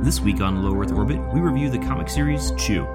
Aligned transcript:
This 0.00 0.20
week 0.20 0.40
on 0.40 0.62
Low 0.62 0.80
Earth 0.80 0.92
Orbit, 0.92 1.20
we 1.34 1.40
review 1.40 1.68
the 1.68 1.78
comic 1.78 2.08
series 2.08 2.52
Chew. 2.52 2.86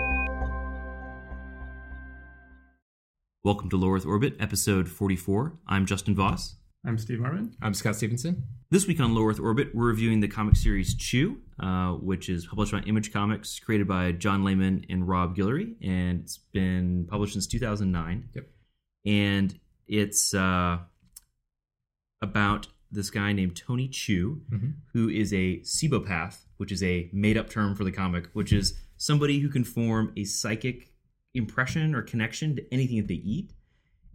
Welcome 3.43 3.69
to 3.71 3.77
Low 3.77 3.91
Earth 3.91 4.05
Orbit, 4.05 4.37
episode 4.39 4.87
44. 4.87 5.53
I'm 5.67 5.85
Justin 5.85 6.15
Voss. 6.15 6.55
I'm 6.85 6.97
Steve 6.97 7.19
Marvin. 7.19 7.55
I'm 7.61 7.73
Scott 7.73 7.97
Stevenson. 7.97 8.43
This 8.71 8.87
week 8.87 9.01
on 9.01 9.13
Low 9.13 9.27
Earth 9.27 9.39
Orbit, 9.39 9.75
we're 9.75 9.87
reviewing 9.87 10.21
the 10.21 10.29
comic 10.29 10.55
series 10.55 10.95
Chew, 10.95 11.41
uh, 11.59 11.91
which 11.91 12.29
is 12.29 12.47
published 12.47 12.71
by 12.71 12.79
Image 12.79 13.11
Comics, 13.11 13.59
created 13.59 13.87
by 13.87 14.13
John 14.13 14.45
Layman 14.45 14.85
and 14.89 15.07
Rob 15.07 15.35
Guillory, 15.35 15.75
and 15.83 16.21
it's 16.21 16.37
been 16.37 17.05
published 17.09 17.33
since 17.33 17.47
2009. 17.47 18.29
Yep. 18.33 18.47
And 19.05 19.59
it's 19.87 20.33
uh, 20.33 20.79
about 22.21 22.67
this 22.91 23.09
guy 23.09 23.33
named 23.33 23.57
Tony 23.57 23.87
Chu, 23.89 24.41
who 24.93 25.09
is 25.09 25.33
a 25.33 25.57
Cibopath, 25.63 26.37
which 26.63 26.71
is 26.71 26.81
a 26.81 27.09
made 27.11 27.37
up 27.37 27.49
term 27.49 27.75
for 27.75 27.83
the 27.83 27.91
comic, 27.91 28.29
which 28.31 28.53
is 28.53 28.79
somebody 28.95 29.39
who 29.39 29.49
can 29.49 29.65
form 29.65 30.13
a 30.15 30.23
psychic 30.23 30.93
impression 31.33 31.93
or 31.93 32.01
connection 32.01 32.55
to 32.55 32.73
anything 32.73 32.95
that 32.95 33.09
they 33.09 33.15
eat. 33.15 33.51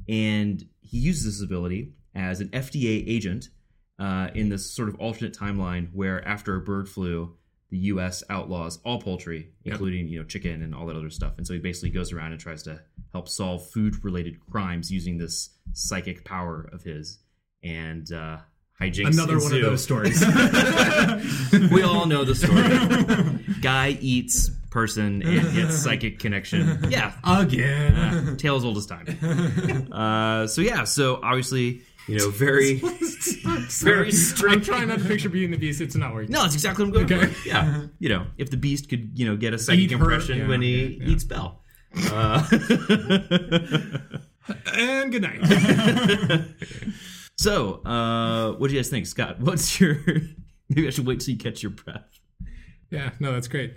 And 0.08 0.66
he 0.80 0.96
uses 0.96 1.26
this 1.26 1.44
ability 1.44 1.92
as 2.14 2.40
an 2.40 2.48
FDA 2.48 3.04
agent 3.06 3.50
uh, 3.98 4.28
in 4.34 4.48
this 4.48 4.70
sort 4.70 4.88
of 4.88 4.94
alternate 4.94 5.36
timeline 5.36 5.90
where 5.92 6.26
after 6.26 6.56
a 6.56 6.60
bird 6.62 6.88
flu, 6.88 7.36
the 7.68 7.76
U.S. 7.92 8.24
outlaws 8.30 8.78
all 8.82 8.98
poultry, 8.98 9.50
including 9.66 10.08
you 10.08 10.18
know 10.18 10.24
chicken 10.24 10.62
and 10.62 10.74
all 10.74 10.86
that 10.86 10.96
other 10.96 11.10
stuff. 11.10 11.34
And 11.36 11.46
so 11.46 11.52
he 11.52 11.58
basically 11.60 11.90
goes 11.90 12.14
around 12.14 12.32
and 12.32 12.40
tries 12.40 12.62
to 12.62 12.80
help 13.12 13.28
solve 13.28 13.68
food-related 13.68 14.40
crimes 14.50 14.90
using 14.90 15.18
this 15.18 15.50
psychic 15.74 16.24
power 16.24 16.66
of 16.72 16.82
his. 16.82 17.18
And 17.62 18.10
uh, 18.10 18.38
hijinks 18.80 19.14
Another 19.14 19.38
one 19.38 19.52
of 19.54 19.60
those 19.60 19.82
stories. 19.82 20.20
we 21.72 21.82
all 21.82 22.06
know 22.06 22.24
the 22.24 22.34
story. 22.34 23.54
Guy 23.60 23.98
eats 24.00 24.50
person 24.70 25.22
and 25.22 25.52
gets 25.54 25.76
psychic 25.82 26.18
connection. 26.18 26.86
Yeah, 26.90 27.12
Again. 27.24 27.94
uh, 27.96 28.36
tale 28.36 28.56
as 28.56 28.64
old 28.64 28.76
as 28.76 28.86
time. 28.86 29.88
Uh, 29.92 30.46
so 30.46 30.60
yeah, 30.60 30.84
so 30.84 31.18
obviously, 31.22 31.80
you 32.06 32.18
know, 32.18 32.30
very, 32.30 32.74
very 33.80 34.06
I'm 34.06 34.12
strict. 34.12 34.64
trying 34.66 34.88
not 34.88 34.98
to 35.00 35.04
picture 35.04 35.28
Beauty 35.28 35.46
and 35.46 35.54
the 35.54 35.58
Beast. 35.58 35.80
It's 35.80 35.96
not 35.96 36.14
working. 36.14 36.30
No, 36.32 36.42
that's 36.42 36.54
exactly 36.54 36.84
what 36.84 37.00
I'm 37.00 37.06
going 37.06 37.20
Okay. 37.22 37.32
for. 37.32 37.48
Yeah, 37.48 37.86
you 37.98 38.08
know, 38.10 38.26
if 38.36 38.50
the 38.50 38.56
beast 38.56 38.88
could, 38.88 39.18
you 39.18 39.26
know, 39.26 39.36
get 39.36 39.52
a 39.54 39.58
psychic 39.58 39.80
Eat 39.84 39.92
impression 39.92 40.38
yeah, 40.38 40.48
when 40.48 40.62
he 40.62 40.84
yeah, 40.84 41.04
yeah. 41.04 41.10
eats 41.12 41.24
Belle. 41.24 41.60
Uh, 42.12 42.46
And 44.72 45.12
good 45.12 45.22
night. 45.22 45.40
So, 47.38 47.74
uh, 47.84 48.52
what 48.52 48.68
do 48.68 48.74
you 48.74 48.80
guys 48.80 48.90
think, 48.90 49.06
Scott? 49.06 49.40
What's 49.40 49.80
your? 49.80 49.98
Maybe 50.68 50.86
I 50.86 50.90
should 50.90 51.06
wait 51.06 51.20
till 51.20 51.32
you 51.32 51.38
catch 51.38 51.62
your 51.62 51.70
breath. 51.70 52.04
yeah, 52.90 53.10
no, 53.20 53.32
that's 53.32 53.48
great. 53.48 53.74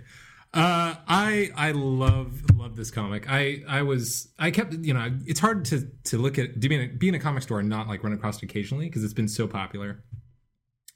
Uh, 0.52 0.96
I 1.08 1.50
I 1.56 1.70
love 1.70 2.42
love 2.54 2.76
this 2.76 2.90
comic. 2.90 3.30
I 3.30 3.62
I 3.66 3.82
was 3.82 4.28
I 4.38 4.50
kept 4.50 4.74
you 4.74 4.92
know 4.92 5.10
it's 5.24 5.40
hard 5.40 5.64
to 5.66 5.88
to 6.04 6.18
look 6.18 6.38
at 6.38 6.60
to 6.60 6.68
be 6.68 7.08
in 7.08 7.14
a, 7.14 7.18
a 7.18 7.20
comic 7.20 7.42
store 7.42 7.60
and 7.60 7.70
not 7.70 7.88
like 7.88 8.04
run 8.04 8.12
across 8.12 8.36
it 8.36 8.42
occasionally 8.42 8.86
because 8.86 9.02
it's 9.02 9.14
been 9.14 9.28
so 9.28 9.46
popular. 9.46 10.04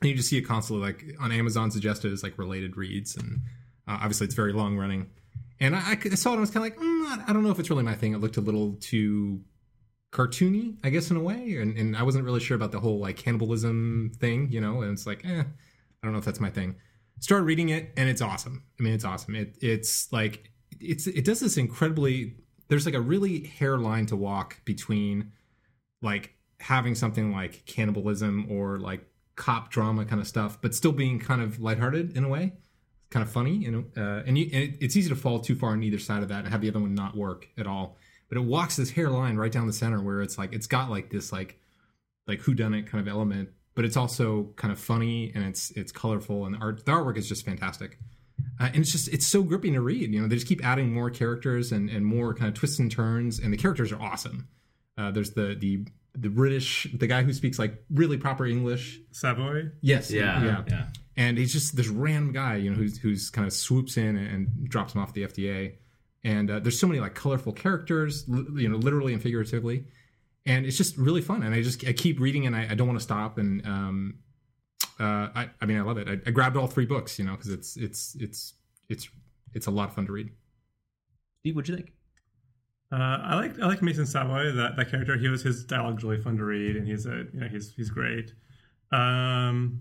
And 0.02 0.10
you 0.10 0.14
just 0.16 0.28
see 0.28 0.36
it 0.36 0.42
constantly 0.42 0.84
like 0.84 1.04
on 1.20 1.32
Amazon 1.32 1.70
suggested 1.70 2.12
as 2.12 2.22
like 2.22 2.36
related 2.36 2.76
reads 2.76 3.16
and 3.16 3.40
uh, 3.88 3.96
obviously 3.98 4.26
it's 4.26 4.34
very 4.34 4.52
long 4.52 4.76
running. 4.76 5.08
And 5.58 5.74
I, 5.74 5.98
I 6.04 6.08
saw 6.16 6.30
it 6.30 6.32
and 6.34 6.40
I 6.40 6.40
was 6.40 6.50
kind 6.50 6.66
of 6.66 6.72
like 6.72 6.78
mm, 6.78 7.24
I 7.26 7.32
don't 7.32 7.42
know 7.42 7.50
if 7.50 7.58
it's 7.58 7.70
really 7.70 7.84
my 7.84 7.94
thing. 7.94 8.12
It 8.12 8.18
looked 8.18 8.36
a 8.36 8.42
little 8.42 8.76
too 8.80 9.40
cartoony, 10.12 10.76
I 10.84 10.90
guess, 10.90 11.10
in 11.10 11.16
a 11.16 11.20
way. 11.20 11.56
And, 11.56 11.76
and 11.76 11.96
I 11.96 12.02
wasn't 12.02 12.24
really 12.24 12.40
sure 12.40 12.56
about 12.56 12.72
the 12.72 12.80
whole 12.80 12.98
like 12.98 13.16
cannibalism 13.16 14.12
thing, 14.18 14.50
you 14.50 14.60
know. 14.60 14.82
And 14.82 14.92
it's 14.92 15.06
like, 15.06 15.24
eh, 15.24 15.42
I 15.42 16.06
don't 16.06 16.12
know 16.12 16.18
if 16.18 16.24
that's 16.24 16.40
my 16.40 16.50
thing. 16.50 16.76
Start 17.18 17.44
reading 17.44 17.70
it, 17.70 17.92
and 17.96 18.08
it's 18.08 18.20
awesome. 18.20 18.64
I 18.78 18.82
mean, 18.82 18.92
it's 18.92 19.04
awesome. 19.04 19.34
It 19.34 19.56
it's 19.62 20.12
like 20.12 20.50
it's 20.80 21.06
it 21.06 21.24
does 21.24 21.40
this 21.40 21.56
incredibly. 21.56 22.36
There's 22.68 22.84
like 22.84 22.94
a 22.94 23.00
really 23.00 23.46
hairline 23.46 24.06
to 24.06 24.16
walk 24.16 24.62
between 24.64 25.32
like 26.02 26.34
having 26.60 26.94
something 26.94 27.32
like 27.32 27.64
cannibalism 27.66 28.46
or 28.50 28.78
like 28.78 29.06
cop 29.36 29.70
drama 29.70 30.04
kind 30.04 30.20
of 30.20 30.26
stuff, 30.26 30.60
but 30.60 30.74
still 30.74 30.92
being 30.92 31.18
kind 31.18 31.40
of 31.40 31.60
lighthearted 31.60 32.16
in 32.16 32.24
a 32.24 32.28
way, 32.28 32.52
kind 33.10 33.22
of 33.22 33.30
funny, 33.30 33.54
you 33.54 33.70
know. 33.70 33.84
Uh, 33.96 34.22
and, 34.26 34.36
you, 34.36 34.50
and 34.52 34.62
it, 34.64 34.78
it's 34.80 34.96
easy 34.96 35.08
to 35.08 35.16
fall 35.16 35.38
too 35.38 35.54
far 35.54 35.70
on 35.70 35.82
either 35.82 35.98
side 35.98 36.22
of 36.22 36.28
that 36.28 36.44
and 36.44 36.48
have 36.48 36.60
the 36.60 36.68
other 36.68 36.80
one 36.80 36.94
not 36.94 37.16
work 37.16 37.48
at 37.56 37.66
all. 37.66 37.98
But 38.28 38.38
it 38.38 38.44
walks 38.44 38.76
this 38.76 38.90
hairline 38.90 39.36
right 39.36 39.52
down 39.52 39.66
the 39.66 39.72
center 39.72 40.00
where 40.00 40.20
it's 40.22 40.36
like 40.38 40.52
it's 40.52 40.66
got 40.66 40.90
like 40.90 41.10
this 41.10 41.32
like 41.32 41.58
like 42.26 42.40
whodunit 42.40 42.86
kind 42.86 43.00
of 43.00 43.08
element, 43.08 43.50
but 43.74 43.84
it's 43.84 43.96
also 43.96 44.50
kind 44.56 44.72
of 44.72 44.78
funny 44.78 45.30
and 45.34 45.44
it's 45.44 45.70
it's 45.72 45.92
colorful 45.92 46.44
and 46.44 46.54
the 46.54 46.58
art 46.58 46.84
the 46.84 46.92
artwork 46.92 47.16
is 47.16 47.28
just 47.28 47.44
fantastic. 47.44 47.98
Uh, 48.60 48.64
and 48.66 48.76
it's 48.76 48.92
just 48.92 49.08
it's 49.08 49.26
so 49.26 49.42
gripping 49.42 49.74
to 49.74 49.80
read. 49.80 50.12
You 50.12 50.22
know, 50.22 50.28
they 50.28 50.34
just 50.36 50.46
keep 50.48 50.64
adding 50.64 50.92
more 50.92 51.10
characters 51.10 51.72
and 51.72 51.88
and 51.88 52.04
more 52.04 52.34
kind 52.34 52.48
of 52.48 52.54
twists 52.54 52.78
and 52.78 52.90
turns, 52.90 53.38
and 53.38 53.52
the 53.52 53.56
characters 53.56 53.92
are 53.92 54.00
awesome. 54.00 54.48
Uh, 54.98 55.10
there's 55.10 55.30
the 55.32 55.54
the 55.58 55.86
the 56.14 56.28
British 56.30 56.86
the 56.98 57.06
guy 57.06 57.22
who 57.22 57.32
speaks 57.32 57.58
like 57.58 57.84
really 57.90 58.16
proper 58.16 58.46
English. 58.46 58.98
Savoy. 59.12 59.70
Yes, 59.82 60.10
Yeah, 60.10 60.42
yeah, 60.42 60.64
yeah. 60.68 60.86
and 61.16 61.36
he's 61.38 61.52
just 61.52 61.76
this 61.76 61.88
random 61.88 62.32
guy, 62.32 62.56
you 62.56 62.70
know, 62.70 62.76
who's 62.76 62.98
who's 62.98 63.30
kind 63.30 63.46
of 63.46 63.52
swoops 63.52 63.96
in 63.98 64.16
and, 64.16 64.26
and 64.26 64.68
drops 64.68 64.94
him 64.94 65.02
off 65.02 65.12
the 65.12 65.22
FDA. 65.24 65.74
And 66.26 66.50
uh, 66.50 66.58
there's 66.58 66.78
so 66.78 66.88
many 66.88 66.98
like 66.98 67.14
colorful 67.14 67.52
characters, 67.52 68.24
li- 68.26 68.62
you 68.62 68.68
know, 68.68 68.76
literally 68.76 69.12
and 69.12 69.22
figuratively, 69.22 69.84
and 70.44 70.66
it's 70.66 70.76
just 70.76 70.98
really 70.98 71.22
fun. 71.22 71.44
And 71.44 71.54
I 71.54 71.62
just 71.62 71.86
I 71.86 71.92
keep 71.92 72.18
reading, 72.18 72.46
and 72.46 72.56
I, 72.56 72.66
I 72.70 72.74
don't 72.74 72.88
want 72.88 72.98
to 72.98 73.02
stop. 73.02 73.38
And 73.38 73.64
um, 73.64 74.18
uh, 74.98 75.28
I 75.36 75.50
I 75.60 75.66
mean 75.66 75.78
I 75.78 75.82
love 75.82 75.98
it. 75.98 76.08
I, 76.08 76.18
I 76.26 76.32
grabbed 76.32 76.56
all 76.56 76.66
three 76.66 76.84
books, 76.84 77.16
you 77.16 77.24
know, 77.24 77.36
because 77.36 77.50
it's 77.50 77.76
it's 77.76 78.16
it's 78.18 78.54
it's 78.88 79.08
it's 79.54 79.68
a 79.68 79.70
lot 79.70 79.88
of 79.88 79.94
fun 79.94 80.06
to 80.06 80.12
read. 80.12 80.30
Steve, 81.38 81.54
what'd 81.54 81.68
you 81.68 81.76
think? 81.76 81.92
Uh, 82.90 82.96
I 83.22 83.36
like 83.36 83.60
I 83.60 83.66
like 83.66 83.80
Mason 83.80 84.04
Savoy 84.04 84.50
that 84.50 84.76
that 84.76 84.90
character. 84.90 85.16
He 85.16 85.28
was 85.28 85.44
his 85.44 85.64
dialogue's 85.64 86.02
really 86.02 86.20
fun 86.20 86.36
to 86.38 86.44
read, 86.44 86.74
and 86.74 86.88
he's 86.88 87.06
a 87.06 87.26
you 87.32 87.38
know 87.38 87.46
he's 87.46 87.72
he's 87.72 87.90
great. 87.90 88.32
Um, 88.90 89.80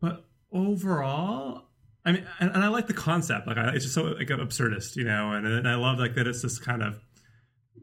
but 0.00 0.26
overall, 0.52 1.70
I 2.06 2.12
mean, 2.12 2.26
and, 2.40 2.50
and 2.52 2.64
I 2.64 2.68
like 2.68 2.86
the 2.86 2.94
concept. 2.94 3.46
Like, 3.46 3.58
I, 3.58 3.70
it's 3.74 3.84
just 3.84 3.94
so 3.94 4.04
like 4.04 4.28
absurdist, 4.28 4.96
you 4.96 5.04
know, 5.04 5.32
and, 5.32 5.46
and 5.46 5.68
I 5.68 5.74
love 5.74 5.98
like 5.98 6.14
that 6.14 6.26
it's 6.26 6.40
this 6.40 6.58
kind 6.58 6.82
of 6.82 6.98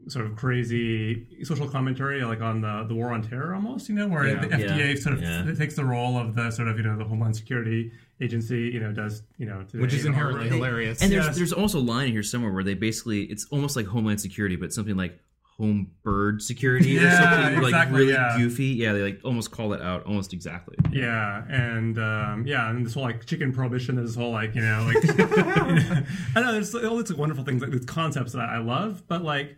sort 0.08 0.26
of 0.26 0.34
crazy 0.36 1.26
social 1.44 1.68
commentary, 1.68 2.22
like 2.24 2.40
on 2.40 2.60
the 2.60 2.84
the 2.88 2.94
war 2.94 3.12
on 3.12 3.22
terror, 3.22 3.54
almost, 3.54 3.88
you 3.88 3.94
know, 3.94 4.08
where 4.08 4.26
Yeah. 4.26 4.40
the 4.40 4.48
FDA 4.48 4.94
Yeah. 4.94 5.00
sort 5.00 5.14
of 5.16 5.22
Yeah. 5.22 5.54
takes 5.54 5.76
the 5.76 5.84
role 5.84 6.18
of 6.18 6.34
the 6.34 6.50
sort 6.50 6.68
of 6.68 6.76
you 6.78 6.82
know 6.82 6.96
the 6.96 7.04
Homeland 7.04 7.36
Security 7.36 7.92
agency, 8.20 8.70
you 8.72 8.80
know, 8.80 8.92
does 8.92 9.22
you 9.38 9.46
know, 9.46 9.62
today, 9.62 9.80
Which 9.82 9.94
is 9.94 10.04
inherently 10.04 10.48
hilarious. 10.48 11.00
And 11.02 11.12
there's 11.12 11.26
Yes. 11.26 11.36
there's 11.36 11.52
also 11.52 11.78
a 11.78 11.80
line 11.80 12.06
in 12.06 12.12
here 12.12 12.22
somewhere 12.22 12.52
where 12.52 12.64
they 12.64 12.74
basically 12.74 13.22
it's 13.24 13.44
almost 13.50 13.76
like 13.76 13.86
Homeland 13.86 14.20
Security, 14.20 14.56
but 14.56 14.72
something 14.72 14.96
like 14.96 15.18
home 15.58 15.92
bird 16.02 16.42
security 16.42 16.98
or 16.98 17.02
Yeah, 17.02 17.44
something 17.44 17.62
like 17.62 17.90
really 17.92 18.12
yeah. 18.12 18.36
goofy. 18.36 18.66
Yeah, 18.66 18.92
they 18.92 19.02
like 19.02 19.20
almost 19.24 19.50
call 19.52 19.72
it 19.72 19.80
out 19.80 20.04
almost 20.04 20.32
exactly. 20.32 20.76
Yeah, 20.92 21.44
and 21.48 21.98
um, 21.98 22.44
yeah, 22.46 22.68
and 22.70 22.84
this 22.84 22.94
whole 22.94 23.04
like 23.04 23.24
chicken 23.24 23.52
prohibition, 23.52 23.94
this 23.96 24.16
whole 24.16 24.32
like 24.32 24.54
you 24.54 24.60
know 24.62 24.90
like 24.92 24.96
I 26.36 26.40
know 26.40 26.52
there's 26.52 26.74
all 26.74 26.96
these 26.96 27.14
wonderful 27.14 27.44
things 27.44 27.62
like 27.62 27.70
these 27.70 27.84
concepts 27.84 28.32
that 28.32 28.48
I 28.48 28.58
love, 28.58 29.04
but 29.06 29.22
like 29.22 29.56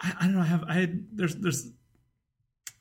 I, 0.00 0.12
I 0.20 0.24
don't 0.24 0.34
know, 0.36 0.40
I 0.40 0.44
have 0.46 0.64
I 0.66 0.74
had 0.74 1.06
there's 1.12 1.36
there's 1.36 1.70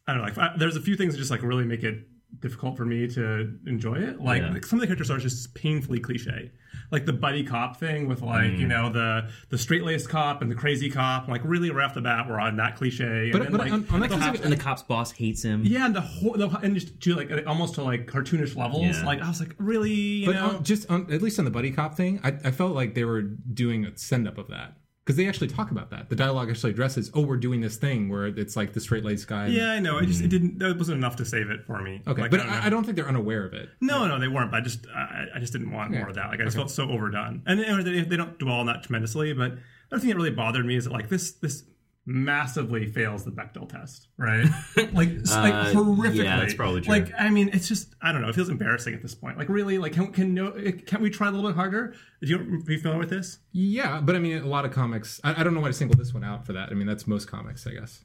I 0.07 0.13
don't 0.13 0.21
know 0.21 0.27
like 0.29 0.37
I, 0.37 0.55
there's 0.57 0.77
a 0.77 0.81
few 0.81 0.95
things 0.95 1.13
that 1.13 1.19
just 1.19 1.31
like 1.31 1.41
really 1.43 1.65
make 1.65 1.83
it 1.83 2.07
difficult 2.39 2.77
for 2.77 2.85
me 2.85 3.07
to 3.07 3.57
enjoy 3.65 3.95
it. 3.95 4.21
Like, 4.21 4.41
Yeah. 4.41 4.51
like, 4.53 4.65
some 4.65 4.77
of 4.77 4.81
the 4.81 4.87
characters 4.87 5.09
are 5.11 5.17
just 5.17 5.53
painfully 5.55 5.99
cliche, 5.99 6.51
like 6.91 7.05
the 7.05 7.13
buddy 7.13 7.43
cop 7.43 7.77
thing 7.77 8.07
with 8.07 8.21
like 8.21 8.51
you 8.51 8.65
mm. 8.65 8.69
know 8.69 8.89
the 8.89 9.29
the 9.49 9.57
straight 9.57 9.83
laced 9.83 10.09
cop 10.09 10.41
and 10.41 10.49
the 10.49 10.55
crazy 10.55 10.89
cop. 10.89 11.27
Like 11.27 11.41
really 11.43 11.71
right 11.71 11.85
off 11.85 11.93
the 11.95 12.01
bat, 12.01 12.27
we're 12.29 12.39
on 12.39 12.55
that 12.57 12.75
cliche. 12.77 13.29
But- 13.31 13.41
and 13.41 13.51
but 13.51 13.63
then, 13.63 13.73
on- 13.73 13.81
like, 13.81 13.93
on 13.93 13.99
that 14.01 14.11
specific- 14.11 14.33
cops- 14.33 14.39
And 14.43 14.53
the 14.53 14.57
cop's 14.57 14.83
boss 14.83 15.11
hates 15.11 15.43
him. 15.43 15.63
yeah, 15.65 15.85
and 15.85 15.95
the 15.95 16.01
whole, 16.01 16.33
the, 16.33 16.47
and 16.59 16.75
just 16.75 16.99
to 17.01 17.15
like 17.15 17.31
almost 17.47 17.75
to 17.75 17.83
like 17.83 18.05
cartoonish 18.07 18.55
levels. 18.55 18.83
Yeah. 18.85 19.05
Like 19.05 19.21
I 19.21 19.27
was 19.27 19.39
like, 19.39 19.55
really, 19.57 19.91
you 19.91 20.25
but 20.27 20.35
know? 20.35 20.49
on, 20.57 20.63
just 20.63 20.89
on, 20.89 21.11
at 21.11 21.21
least 21.21 21.39
on 21.39 21.45
the 21.45 21.51
buddy 21.51 21.71
cop 21.71 21.95
thing, 21.95 22.19
I, 22.23 22.29
I 22.45 22.51
felt 22.51 22.73
like 22.73 22.93
they 22.95 23.05
were 23.05 23.21
doing 23.21 23.85
a 23.85 23.97
send 23.97 24.27
up 24.27 24.37
of 24.37 24.47
that 24.49 24.77
because 25.09 25.17
they 25.17 25.27
actually 25.27 25.47
talk 25.47 25.71
about 25.71 25.89
that. 25.89 26.07
The 26.07 26.15
dialogue 26.15 26.51
actually 26.51 26.69
addresses, 26.69 27.09
"Oh, 27.15 27.21
we're 27.21 27.37
doing 27.37 27.61
this 27.61 27.77
thing 27.77 28.09
where 28.09 28.27
it's 28.27 28.55
like 28.55 28.73
the 28.73 28.79
straight 28.79 29.03
laced 29.03 29.27
guy." 29.27 29.47
yeah, 29.47 29.71
I 29.71 29.79
know. 29.79 29.97
I 29.97 30.05
just 30.05 30.21
it 30.21 30.27
mm. 30.27 30.29
didn't. 30.29 30.59
That 30.59 30.77
wasn't 30.77 30.99
enough 30.99 31.15
to 31.15 31.25
save 31.25 31.49
it 31.49 31.65
for 31.65 31.81
me. 31.81 32.03
Okay, 32.05 32.21
Like, 32.21 32.29
but 32.29 32.41
I 32.41 32.43
don't, 32.43 32.53
I. 32.53 32.65
I 32.67 32.69
don't 32.69 32.83
think 32.83 32.95
they're 32.95 33.07
unaware 33.07 33.43
of 33.43 33.53
it. 33.55 33.69
No, 33.81 34.05
no, 34.05 34.19
they 34.19 34.27
weren't. 34.27 34.51
But 34.51 34.57
I 34.57 34.61
just, 34.61 34.85
I, 34.95 35.25
I 35.33 35.39
just 35.39 35.51
didn't 35.51 35.71
want 35.71 35.91
Yeah. 35.91 36.01
more 36.01 36.09
of 36.09 36.15
that. 36.15 36.29
Like 36.29 36.41
I 36.41 36.43
just 36.43 36.55
felt 36.55 36.69
so 36.69 36.87
overdone. 36.91 37.41
And 37.47 37.59
they, 37.59 38.01
they 38.01 38.17
don't 38.17 38.37
dwell 38.37 38.57
on 38.57 38.67
that 38.67 38.83
tremendously. 38.83 39.33
But 39.33 39.53
another 39.89 39.99
thing 39.99 40.09
that 40.09 40.15
really 40.15 40.29
bothered 40.29 40.63
me 40.63 40.75
is 40.75 40.83
that 40.83 40.93
like 40.93 41.09
this, 41.09 41.31
this 41.31 41.63
massively 42.09 42.87
fails 42.87 43.23
the 43.23 43.31
Bechdel 43.31 43.69
test, 43.69 44.07
right? 44.17 44.45
like, 44.93 45.09
s- 45.09 45.35
like 45.35 45.53
Uh, 45.53 45.71
horrifically. 45.73 46.23
yeah, 46.23 46.39
that's 46.39 46.55
probably 46.55 46.81
true. 46.81 46.91
Like, 46.91 47.11
I 47.17 47.29
mean, 47.29 47.49
it's 47.53 47.67
just, 47.67 47.93
I 48.01 48.11
don't 48.11 48.21
know. 48.21 48.29
It 48.29 48.35
feels 48.35 48.49
embarrassing 48.49 48.95
at 48.95 49.01
this 49.01 49.13
point. 49.13 49.37
Like, 49.37 49.47
really, 49.47 49.77
like, 49.77 49.93
can 49.93 50.11
can 50.11 50.33
no, 50.33 50.51
can 50.87 51.01
we 51.01 51.09
try 51.09 51.27
a 51.27 51.31
little 51.31 51.49
bit 51.49 51.55
harder? 51.55 51.93
Do 52.21 52.27
you, 52.27 52.37
are 52.37 52.71
you 52.71 52.79
familiar 52.79 52.99
with 52.99 53.11
this? 53.11 53.39
Yeah, 53.51 54.01
but 54.01 54.15
I 54.15 54.19
mean, 54.19 54.37
a 54.39 54.47
lot 54.47 54.65
of 54.65 54.71
comics. 54.71 55.21
I, 55.23 55.39
I 55.39 55.43
don't 55.43 55.53
know 55.53 55.61
why 55.61 55.67
to 55.67 55.73
single 55.73 55.97
this 55.97 56.13
one 56.13 56.23
out 56.23 56.45
for 56.45 56.53
that. 56.53 56.69
I 56.69 56.73
mean, 56.73 56.87
that's 56.87 57.05
most 57.07 57.27
comics, 57.27 57.65
I 57.67 57.71
guess. 57.71 58.03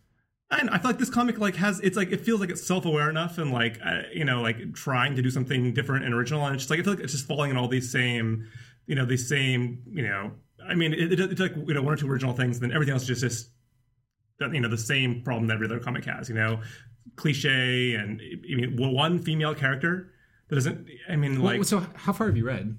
I, 0.50 0.62
know, 0.62 0.72
I 0.72 0.78
feel 0.78 0.90
like 0.90 0.98
this 0.98 1.10
comic 1.10 1.38
like 1.38 1.56
has 1.56 1.80
it's 1.80 1.96
like 1.96 2.12
it 2.12 2.20
feels 2.20 2.38
like 2.38 2.50
it's 2.50 2.64
self 2.64 2.84
aware 2.84 3.08
enough 3.10 3.38
and 3.38 3.50
like 3.50 3.80
uh, 3.84 4.02
you 4.12 4.24
know 4.24 4.40
like 4.42 4.74
trying 4.74 5.16
to 5.16 5.22
do 5.22 5.30
something 5.30 5.72
different 5.72 6.04
and 6.04 6.14
original 6.14 6.44
and 6.44 6.54
it's 6.54 6.64
just 6.64 6.70
like 6.70 6.78
I 6.78 6.82
feel 6.82 6.92
like 6.92 7.02
it's 7.02 7.12
just 7.14 7.26
falling 7.26 7.50
in 7.50 7.56
all 7.56 7.66
these 7.66 7.90
same 7.90 8.46
you 8.86 8.94
know 8.94 9.04
these 9.06 9.26
same 9.28 9.82
you 9.90 10.02
know 10.06 10.32
I 10.64 10.74
mean 10.74 10.92
it, 10.92 11.12
it, 11.14 11.20
it's 11.32 11.40
like 11.40 11.56
you 11.56 11.74
know 11.74 11.82
one 11.82 11.94
or 11.94 11.96
two 11.96 12.08
original 12.08 12.34
things 12.34 12.58
and 12.58 12.62
then 12.70 12.72
everything 12.72 12.92
else 12.92 13.02
is 13.02 13.08
just 13.08 13.22
just 13.22 13.50
you 14.40 14.60
know 14.60 14.68
the 14.68 14.76
same 14.78 15.22
problem 15.22 15.46
that 15.48 15.54
every 15.54 15.66
other 15.66 15.78
comic 15.78 16.04
has 16.04 16.28
you 16.28 16.34
know 16.34 16.60
cliche 17.16 17.94
and 17.94 18.20
I 18.20 18.54
mean 18.54 18.76
one 18.76 19.18
female 19.20 19.54
character 19.54 20.10
that 20.48 20.56
doesn't 20.56 20.88
I 21.08 21.16
mean 21.16 21.40
like 21.42 21.56
Well, 21.58 21.64
so 21.64 21.86
how 21.94 22.12
far 22.12 22.26
have 22.28 22.36
you 22.36 22.46
read? 22.46 22.76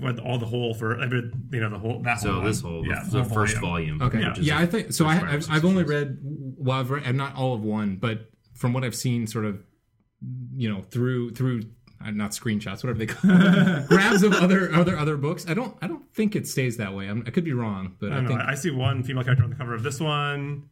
with 0.00 0.20
all 0.20 0.38
the 0.38 0.46
whole 0.46 0.72
for 0.72 1.00
every 1.00 1.32
you 1.50 1.58
know 1.60 1.68
the 1.68 1.78
whole 1.78 2.00
that 2.02 2.20
So 2.20 2.34
whole 2.34 2.42
this 2.44 2.60
whole 2.60 2.86
yeah 2.86 3.02
the, 3.10 3.24
whole 3.24 3.34
first 3.34 3.56
volume. 3.58 3.98
volume. 3.98 4.02
Okay. 4.02 4.20
Yeah. 4.20 4.26
Yeah, 4.26 4.32
which 4.32 4.38
is 4.40 4.50
I 4.52 4.66
think 4.66 4.92
so. 4.92 5.06
i 5.06 5.14
i've, 5.32 5.50
I've 5.50 5.64
only 5.64 5.82
read 5.82 6.18
well, 6.22 6.78
I've 6.78 6.90
read, 6.90 7.02
I'm 7.06 7.16
not 7.16 7.34
all 7.34 7.54
of 7.54 7.62
one, 7.62 7.96
but 7.96 8.30
from 8.54 8.72
what 8.72 8.84
I've 8.84 8.94
seen, 8.94 9.26
sort 9.26 9.46
of, 9.46 9.58
you 10.54 10.68
know, 10.72 10.82
through 10.82 11.30
through 11.30 11.62
Uh, 12.02 12.10
not 12.12 12.30
screenshots, 12.30 12.82
whatever 12.82 12.94
they 12.94 13.06
call 13.06 13.30
it, 13.30 13.86
grabs 13.88 14.22
of 14.22 14.32
other 14.32 14.72
other 14.74 14.96
other 14.96 15.16
books. 15.18 15.44
I 15.48 15.52
don't 15.54 15.76
I 15.82 15.86
don't 15.86 16.10
think 16.14 16.34
it 16.34 16.48
stays 16.48 16.78
that 16.78 16.94
way. 16.94 17.06
I'm, 17.08 17.22
I 17.26 17.30
could 17.30 17.44
be 17.44 17.52
wrong, 17.52 17.96
but 18.00 18.10
I 18.12 18.20
I, 18.22 18.26
think 18.26 18.40
I 18.40 18.54
see 18.54 18.70
one 18.70 19.02
female 19.02 19.22
character 19.22 19.44
on 19.44 19.50
the 19.50 19.56
cover 19.56 19.74
of 19.74 19.82
this 19.82 20.00
one. 20.00 20.70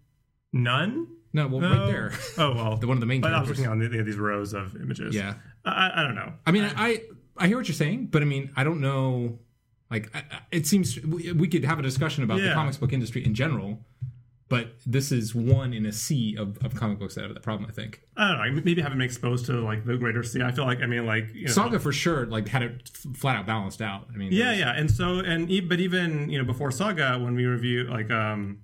None. 0.53 1.07
no. 1.35 1.47
Well, 1.47 1.61
No? 1.61 1.71
right 1.71 1.87
there, 1.87 2.13
Oh 2.39 2.55
well, 2.55 2.77
the 2.81 2.87
one 2.87 2.97
of 2.97 3.01
the 3.01 3.07
main 3.07 3.21
But 3.21 3.35
I 3.35 3.41
was 3.41 3.49
looking 3.51 3.67
on 3.67 3.79
the, 3.79 3.89
these 4.03 4.17
rows 4.17 4.55
of 4.55 4.75
images. 4.77 5.15
Yeah. 5.15 5.35
I, 5.65 5.91
I- 5.97 6.03
don't 6.03 6.15
know. 6.15 6.33
I 6.47 6.51
mean, 6.53 6.65
I 6.77 7.03
I 7.37 7.47
hear 7.47 7.59
what 7.59 7.69
you're 7.69 7.75
saying, 7.75 8.07
but 8.07 8.23
I 8.23 8.25
mean, 8.25 8.51
I 8.57 8.65
don't 8.65 8.81
know. 8.81 9.39
Like, 9.91 10.11
I, 10.15 10.21
I- 10.21 10.41
it 10.51 10.67
seems 10.67 10.99
we, 11.03 11.33
we 11.33 11.47
could 11.49 11.65
have 11.65 11.79
a 11.79 11.83
discussion 11.83 12.25
about 12.25 12.41
the 12.41 12.53
comics 12.55 12.79
book 12.79 12.93
industry 12.95 13.23
in 13.25 13.35
general, 13.35 13.85
but 14.49 14.77
this 14.87 15.13
is 15.13 15.35
one 15.35 15.73
in 15.75 15.85
a 15.85 15.93
sea 15.93 16.37
of, 16.39 16.57
of 16.65 16.75
comic 16.75 16.99
books 16.99 17.15
that 17.17 17.23
have 17.25 17.35
that 17.35 17.43
problem. 17.43 17.69
I 17.69 17.73
think 17.73 18.01
I 18.17 18.29
don't 18.29 18.55
know. 18.57 18.63
Maybe 18.65 18.81
haven't 18.81 18.99
been 18.99 19.05
exposed 19.05 19.47
to 19.47 19.53
like 19.61 19.85
the 19.85 19.97
greater 19.97 20.23
sea. 20.23 20.43
I 20.43 20.53
feel 20.53 20.65
like 20.65 20.81
I 20.81 20.87
mean 20.87 21.05
like 21.07 21.35
you 21.35 21.47
know, 21.47 21.53
Saga 21.53 21.79
for 21.79 21.93
sure, 21.93 22.27
like 22.27 22.49
had 22.49 22.63
it 22.63 22.91
f- 22.95 23.17
flat 23.17 23.37
out 23.37 23.47
balanced 23.47 23.83
out. 23.83 24.07
I 24.13 24.17
mean, 24.17 24.33
Yeah, 24.33 24.45
there's- 24.47 24.59
yeah, 24.61 24.73
and 24.77 24.91
so 24.91 25.19
and 25.21 25.51
e- 25.51 25.61
but 25.61 25.81
even 25.81 26.29
you 26.31 26.39
know 26.39 26.45
before 26.45 26.71
Saga 26.71 27.19
when 27.19 27.35
we 27.35 27.45
review 27.47 27.85
like 27.85 28.11
um 28.11 28.59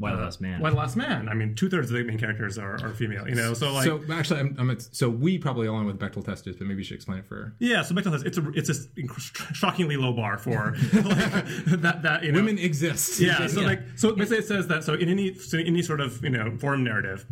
Why 0.00 0.12
the 0.14 0.22
Last 0.22 0.40
Man? 0.40 0.60
Why 0.60 0.70
the 0.70 0.76
Last 0.76 0.94
Man. 0.94 1.28
I 1.28 1.34
mean, 1.34 1.56
two 1.56 1.68
thirds 1.68 1.90
of 1.90 1.96
the 1.96 2.04
main 2.04 2.18
characters 2.18 2.56
are, 2.56 2.74
are 2.84 2.94
female. 2.94 3.28
You 3.28 3.34
know, 3.34 3.52
so 3.52 3.72
like 3.72 3.84
so 3.84 4.00
actually, 4.12 4.38
I'm, 4.40 4.54
I'm 4.56 4.70
at, 4.70 4.82
so 4.82 5.08
we 5.10 5.38
probably 5.38 5.66
all 5.66 5.80
know 5.80 5.86
what 5.86 5.98
the 5.98 6.08
Bechdel 6.08 6.24
test 6.24 6.46
is, 6.46 6.54
but 6.56 6.68
maybe 6.68 6.80
you 6.80 6.84
should 6.84 6.94
explain 6.94 7.18
it 7.18 7.26
for 7.26 7.54
yeah. 7.58 7.82
So 7.82 7.96
Bechdel 7.96 8.12
says 8.12 8.22
it's 8.22 8.38
a 8.38 8.48
it's 8.50 8.68
a 8.70 9.54
shockingly 9.54 9.96
low 9.96 10.12
bar 10.12 10.38
for 10.38 10.76
like, 10.92 11.44
that 11.82 12.02
that 12.04 12.22
you 12.22 12.30
know 12.30 12.38
women 12.38 12.58
exist. 12.58 13.18
Yeah, 13.18 13.48
so 13.48 13.62
like 13.62 13.80
so 13.96 14.14
basically 14.14 14.38
it 14.38 14.46
says 14.46 14.68
that 14.68 14.84
so 14.84 14.94
in 14.94 15.08
any 15.08 15.34
so 15.34 15.58
in 15.58 15.66
any 15.66 15.82
sort 15.82 16.00
of 16.00 16.22
you 16.22 16.30
know 16.30 16.56
forum 16.58 16.84
narrative, 16.84 17.26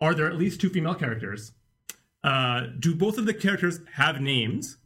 are 0.00 0.14
there 0.14 0.26
at 0.26 0.36
least 0.36 0.60
two 0.60 0.68
female 0.68 0.94
characters? 0.94 1.52
Uh, 2.22 2.66
do 2.78 2.94
both 2.94 3.16
of 3.16 3.24
the 3.26 3.34
characters 3.34 3.80
have 3.94 4.20
names? 4.20 4.76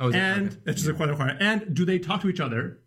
oh, 0.00 0.08
is 0.08 0.14
it? 0.14 0.18
And 0.18 0.46
Okay. 0.48 0.56
that's 0.64 0.78
just 0.82 0.90
a 0.90 0.94
question. 0.94 1.10
requirement. 1.10 1.42
And 1.42 1.74
do 1.74 1.84
they 1.84 1.98
talk 1.98 2.20
to 2.22 2.28
each 2.28 2.40
other 2.40 2.80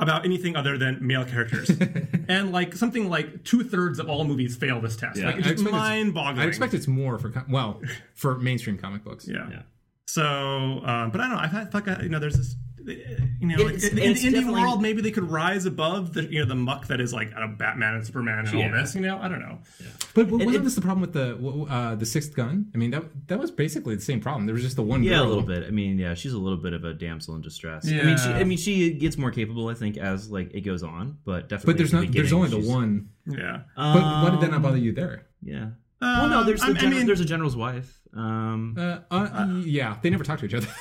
about 0.00 0.24
anything 0.24 0.56
other 0.56 0.78
than 0.78 0.98
male 1.06 1.24
characters? 1.24 1.70
and 2.28 2.52
like 2.52 2.74
something 2.74 3.08
like 3.08 3.44
two 3.44 3.64
thirds 3.64 3.98
of 3.98 4.08
all 4.08 4.24
movies 4.24 4.56
fail 4.56 4.80
this 4.80 4.96
test. 4.96 5.18
Yeah. 5.18 5.26
Like 5.26 5.36
it's 5.36 5.48
I 5.48 5.50
just 5.52 5.70
mind 5.70 6.14
boggling. 6.14 6.44
I 6.44 6.48
expect 6.48 6.74
it's 6.74 6.88
more 6.88 7.18
for 7.18 7.30
com- 7.30 7.50
well 7.50 7.80
for 8.14 8.38
mainstream 8.38 8.78
comic 8.78 9.04
books. 9.04 9.26
Yeah. 9.28 9.48
Yeah. 9.50 9.62
So, 10.06 10.22
um, 10.24 11.10
but 11.10 11.20
I 11.20 11.28
don't 11.28 11.30
know. 11.30 11.38
I've 11.38 11.50
had 11.50 11.72
like 11.72 11.86
you 12.02 12.08
know, 12.08 12.18
there's 12.18 12.36
this. 12.36 12.56
You 12.86 13.48
know, 13.48 13.64
like, 13.64 13.74
It's- 13.74 13.84
in, 13.92 13.98
in 13.98 14.14
the 14.14 14.20
indie 14.40 14.52
world, 14.52 14.80
maybe 14.82 15.02
they 15.02 15.10
could 15.10 15.30
rise 15.30 15.66
above 15.66 16.12
the 16.14 16.24
you 16.24 16.40
know 16.40 16.46
the 16.46 16.54
muck 16.54 16.86
that 16.88 17.00
is 17.00 17.12
like 17.12 17.32
uh, 17.36 17.46
Batman 17.48 17.94
and 17.94 18.06
Superman 18.06 18.38
and 18.40 18.52
Yeah. 18.52 18.66
all 18.66 18.72
this. 18.72 18.94
You 18.94 19.00
know, 19.02 19.18
I 19.18 19.28
don't 19.28 19.40
know. 19.40 19.58
But, 20.14 20.28
but 20.30 20.38
wasn't 20.38 20.56
it- 20.56 20.64
this 20.64 20.74
the 20.74 20.80
problem 20.80 21.00
with 21.00 21.12
the 21.12 21.66
uh, 21.70 21.94
the 21.96 22.06
Sixth 22.06 22.34
Gun? 22.36 22.70
I 22.74 22.78
mean, 22.78 22.90
that 22.92 23.04
that 23.28 23.38
was 23.38 23.50
basically 23.50 23.94
the 23.96 24.02
same 24.02 24.20
problem. 24.20 24.46
There 24.46 24.54
was 24.54 24.62
just 24.62 24.76
the 24.76 24.82
one. 24.82 25.02
Yeah, 25.02 25.16
girl. 25.18 25.24
a 25.24 25.28
little 25.28 25.42
bit. 25.44 25.64
I 25.66 25.70
mean, 25.70 25.98
yeah, 25.98 26.14
she's 26.14 26.32
a 26.32 26.38
little 26.38 26.58
bit 26.58 26.72
of 26.72 26.84
a 26.84 26.94
damsel 26.94 27.34
in 27.34 27.40
distress. 27.42 27.86
I 27.86 27.90
mean, 28.02 28.16
she, 28.18 28.28
Yeah. 28.28 28.36
I 28.36 28.44
mean, 28.44 28.58
she 28.58 28.92
gets 28.94 29.18
more 29.18 29.30
capable, 29.30 29.68
I 29.68 29.74
think, 29.74 29.96
as 29.96 30.30
like 30.30 30.52
it 30.54 30.60
goes 30.62 30.82
on. 30.82 31.18
But 31.24 31.48
definitely, 31.48 31.72
But 31.74 31.78
there's 31.78 31.94
at 31.94 32.00
the 32.00 32.06
not. 32.06 32.12
There's 32.14 32.32
only 32.32 32.48
the 32.48 32.60
one. 32.68 33.08
Yeah. 33.26 33.62
But 33.76 33.94
why 34.02 34.28
did 34.30 34.40
that 34.40 34.50
not 34.50 34.56
Um, 34.56 34.62
bother 34.62 34.76
you 34.78 34.92
there? 34.92 35.26
Yeah. 35.42 35.70
well, 36.00 36.28
no, 36.28 36.44
there's 36.44 36.60
the 36.60 36.66
Um, 36.68 36.76
I- 36.76 36.80
I 36.80 36.88
mean- 36.90 37.06
there's 37.06 37.20
a 37.20 37.24
general's 37.24 37.56
wife. 37.56 37.98
Um, 38.14 38.74
Uh, 38.78 38.98
uh, 39.10 39.62
yeah, 39.64 39.96
they 40.02 40.10
never 40.10 40.22
talk 40.24 40.38
to 40.40 40.44
each 40.46 40.54
other. 40.54 40.66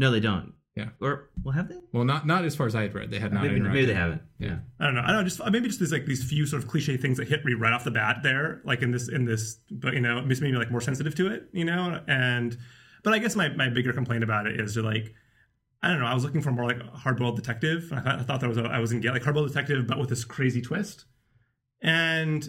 no, 0.00 0.10
they 0.10 0.20
don't. 0.20 0.54
Yeah. 0.74 0.88
Or 0.98 1.28
well, 1.42 1.52
have 1.52 1.68
they? 1.68 1.78
well, 1.92 2.04
not 2.04 2.26
not 2.26 2.46
as 2.46 2.56
far 2.56 2.66
as 2.66 2.74
I 2.74 2.82
had 2.82 2.94
read. 2.94 3.10
They 3.10 3.18
had 3.18 3.34
not. 3.34 3.42
Maybe, 3.42 3.60
maybe 3.60 3.84
they 3.84 3.92
haven't. 3.92 4.22
Yeah. 4.38 4.60
I 4.78 4.86
don't 4.86 4.94
know. 4.94 5.02
I 5.02 5.08
don't 5.08 5.16
know. 5.16 5.24
Just 5.24 5.44
maybe 5.50 5.66
just 5.66 5.78
these 5.78 5.92
like 5.92 6.06
these 6.06 6.24
few 6.24 6.46
sort 6.46 6.62
of 6.62 6.70
cliche 6.70 6.96
things 6.96 7.18
that 7.18 7.28
hit 7.28 7.44
me 7.44 7.52
right 7.52 7.74
off 7.74 7.84
the 7.84 7.90
bat 7.90 8.20
there, 8.22 8.62
like 8.64 8.80
in 8.80 8.90
this 8.90 9.10
in 9.10 9.26
this, 9.26 9.56
but 9.70 9.92
you 9.92 10.00
know, 10.00 10.16
it 10.18 10.26
makes 10.26 10.40
me 10.40 10.52
like 10.52 10.70
more 10.70 10.80
sensitive 10.80 11.14
to 11.16 11.30
it, 11.30 11.48
you 11.52 11.66
know. 11.66 12.00
And 12.08 12.56
but 13.04 13.12
I 13.12 13.18
guess 13.18 13.36
my 13.36 13.50
my 13.50 13.68
bigger 13.68 13.92
complaint 13.92 14.24
about 14.24 14.46
it 14.46 14.58
is 14.58 14.74
to 14.74 14.82
like. 14.82 15.14
I 15.82 15.88
don't 15.88 16.00
know. 16.00 16.06
I 16.06 16.14
was 16.14 16.24
looking 16.24 16.42
for 16.42 16.50
more 16.50 16.66
like 16.66 16.80
a 16.80 16.96
hard-boiled 16.96 17.36
detective. 17.36 17.90
I 17.90 18.00
thought, 18.00 18.18
I 18.20 18.22
thought 18.22 18.40
that 18.40 18.48
was 18.48 18.58
a, 18.58 18.64
I 18.64 18.80
was 18.80 18.92
in 18.92 19.00
get 19.00 19.12
like 19.12 19.22
hard-boiled 19.22 19.48
detective, 19.48 19.86
but 19.86 19.98
with 19.98 20.10
this 20.10 20.24
crazy 20.24 20.60
twist, 20.60 21.06
and 21.82 22.46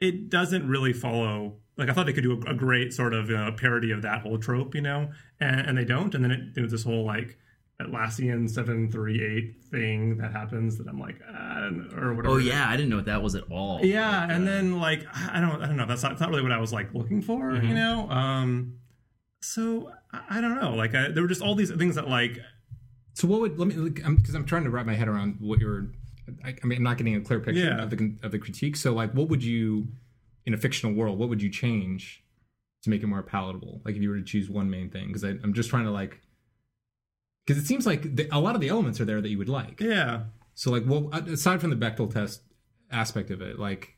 it 0.00 0.28
doesn't 0.28 0.68
really 0.68 0.92
follow. 0.92 1.56
Like 1.78 1.88
I 1.88 1.92
thought 1.92 2.06
they 2.06 2.12
could 2.12 2.24
do 2.24 2.32
a, 2.46 2.50
a 2.50 2.54
great 2.54 2.92
sort 2.92 3.14
of 3.14 3.30
uh, 3.30 3.52
parody 3.52 3.92
of 3.92 4.02
that 4.02 4.20
whole 4.22 4.36
trope, 4.38 4.74
you 4.74 4.80
know, 4.82 5.10
and, 5.40 5.60
and 5.60 5.78
they 5.78 5.84
don't. 5.84 6.14
And 6.14 6.24
then 6.24 6.30
it, 6.32 6.40
it 6.56 6.60
was 6.60 6.72
this 6.72 6.82
whole 6.84 7.04
like 7.06 7.38
Atlassian 7.80 8.50
seven 8.50 8.90
three 8.90 9.22
eight 9.24 9.62
thing 9.70 10.16
that 10.18 10.32
happens 10.32 10.76
that 10.78 10.88
I'm 10.88 10.98
like, 10.98 11.20
I 11.32 11.60
don't 11.60 11.88
know, 11.88 11.96
or 12.02 12.14
whatever. 12.14 12.34
Oh 12.34 12.38
yeah, 12.38 12.68
I 12.68 12.76
didn't 12.76 12.88
know 12.90 12.96
what 12.96 13.04
that 13.06 13.22
was 13.22 13.36
at 13.36 13.44
all. 13.50 13.84
yeah. 13.84 14.22
Like, 14.22 14.30
and 14.32 14.48
uh, 14.48 14.50
then 14.50 14.80
like 14.80 15.06
I 15.14 15.40
don't, 15.40 15.62
I 15.62 15.66
don't 15.66 15.76
know. 15.76 15.86
That's 15.86 16.02
not, 16.02 16.08
that's 16.10 16.20
not 16.20 16.30
really 16.30 16.42
what 16.42 16.50
I 16.52 16.58
was 16.58 16.72
like 16.72 16.92
looking 16.92 17.22
for, 17.22 17.52
Mm-hmm. 17.52 17.68
you 17.68 17.74
know. 17.74 18.10
Um, 18.10 18.78
so 19.40 19.92
I, 20.12 20.38
I 20.38 20.40
don't 20.40 20.60
know. 20.60 20.74
Like 20.74 20.94
I, 20.96 21.08
there 21.10 21.22
were 21.22 21.28
just 21.28 21.42
all 21.42 21.54
these 21.54 21.70
things 21.70 21.94
that 21.94 22.08
like 22.08 22.38
So 23.14 23.28
what 23.28 23.40
would 23.40 23.58
let 23.58 23.68
me 23.68 23.74
because 23.90 24.04
I'm, 24.04 24.16
'cause 24.20 24.34
I'm 24.34 24.44
trying 24.44 24.64
to 24.64 24.70
wrap 24.70 24.86
my 24.86 24.94
head 24.94 25.06
around 25.08 25.36
what 25.38 25.60
you're. 25.60 25.88
I, 26.44 26.54
I 26.62 26.66
mean, 26.66 26.78
I'm 26.78 26.82
not 26.84 26.98
getting 26.98 27.14
a 27.16 27.20
clear 27.20 27.40
picture 27.40 27.60
Yeah. 27.62 27.82
of 27.82 27.90
the 27.90 28.16
of 28.24 28.32
the 28.32 28.38
critique. 28.40 28.74
So 28.76 28.92
like, 28.92 29.12
what 29.12 29.28
would 29.28 29.42
you 29.44 29.86
in 30.46 30.54
a 30.54 30.56
fictional 30.56 30.94
world? 30.94 31.18
What 31.18 31.28
would 31.28 31.42
you 31.42 31.50
change 31.50 32.24
to 32.82 32.90
make 32.90 33.02
it 33.02 33.06
more 33.06 33.22
palatable? 33.22 33.82
Like 33.84 33.96
if 33.96 34.02
you 34.02 34.10
were 34.10 34.16
to 34.16 34.24
choose 34.24 34.48
one 34.48 34.70
main 34.70 34.90
thing, 34.90 35.08
because 35.08 35.22
I'm 35.22 35.54
just 35.54 35.70
trying 35.70 35.84
to 35.84 35.90
like. 35.90 36.20
Because 37.46 37.62
it 37.62 37.66
seems 37.66 37.86
like 37.86 38.16
the, 38.16 38.28
a 38.30 38.40
lot 38.40 38.54
of 38.54 38.60
the 38.60 38.68
elements 38.68 39.00
are 39.00 39.04
there 39.04 39.20
that 39.20 39.28
you 39.28 39.38
would 39.38 39.48
like. 39.48 39.80
yeah. 39.80 40.24
So 40.54 40.72
like, 40.72 40.82
well, 40.86 41.08
aside 41.12 41.60
from 41.60 41.70
the 41.70 41.76
Bechdel 41.76 42.12
test 42.12 42.42
aspect 42.90 43.30
of 43.30 43.40
it, 43.40 43.58
like 43.60 43.94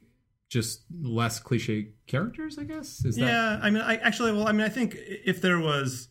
just 0.51 0.83
less 1.03 1.39
cliche 1.39 1.93
characters, 2.07 2.59
I 2.59 2.65
guess. 2.65 3.05
Is 3.05 3.17
that 3.17 3.25
yeah, 3.25 3.59
I 3.63 3.71
mean, 3.71 3.83
I 3.83 3.97
actually, 3.97 4.33
well, 4.33 4.47
I 4.47 4.53
mean, 4.53 4.67
I 4.67 4.69
think 4.69 4.95
if 4.99 5.41
there 5.41 5.59
was, 5.59 6.09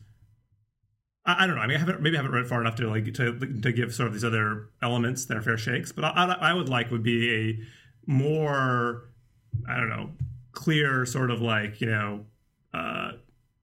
I, 1.26 1.44
I 1.44 1.48
don't 1.48 1.56
know. 1.56 1.62
I 1.62 1.68
mean, 1.68 1.78
I 1.78 1.80
haven't 1.80 2.02
maybe 2.02 2.16
I 2.18 2.22
haven't 2.22 2.32
read 2.32 2.48
far 2.48 2.62
enough 2.62 2.76
to 2.78 2.90
like 2.90 3.14
to 3.14 3.38
to 3.38 3.72
give 3.72 3.94
sort 3.94 4.08
of 4.08 4.14
these 4.14 4.24
other 4.24 4.70
elements 4.82 5.26
their 5.26 5.42
fair 5.42 5.58
shakes. 5.58 5.92
But 5.92 6.06
I, 6.06 6.10
I, 6.10 6.50
I 6.50 6.54
would 6.54 6.70
like 6.70 6.90
would 6.90 7.04
be 7.04 7.36
a 7.36 7.60
more, 8.10 9.09
I 9.68 9.78
don't 9.78 9.90
know, 9.90 10.12
clear 10.52 11.06
sort 11.06 11.32
of 11.32 11.42
like 11.42 11.82
you 11.82 11.88
know, 11.88 12.26
uh, 12.74 13.12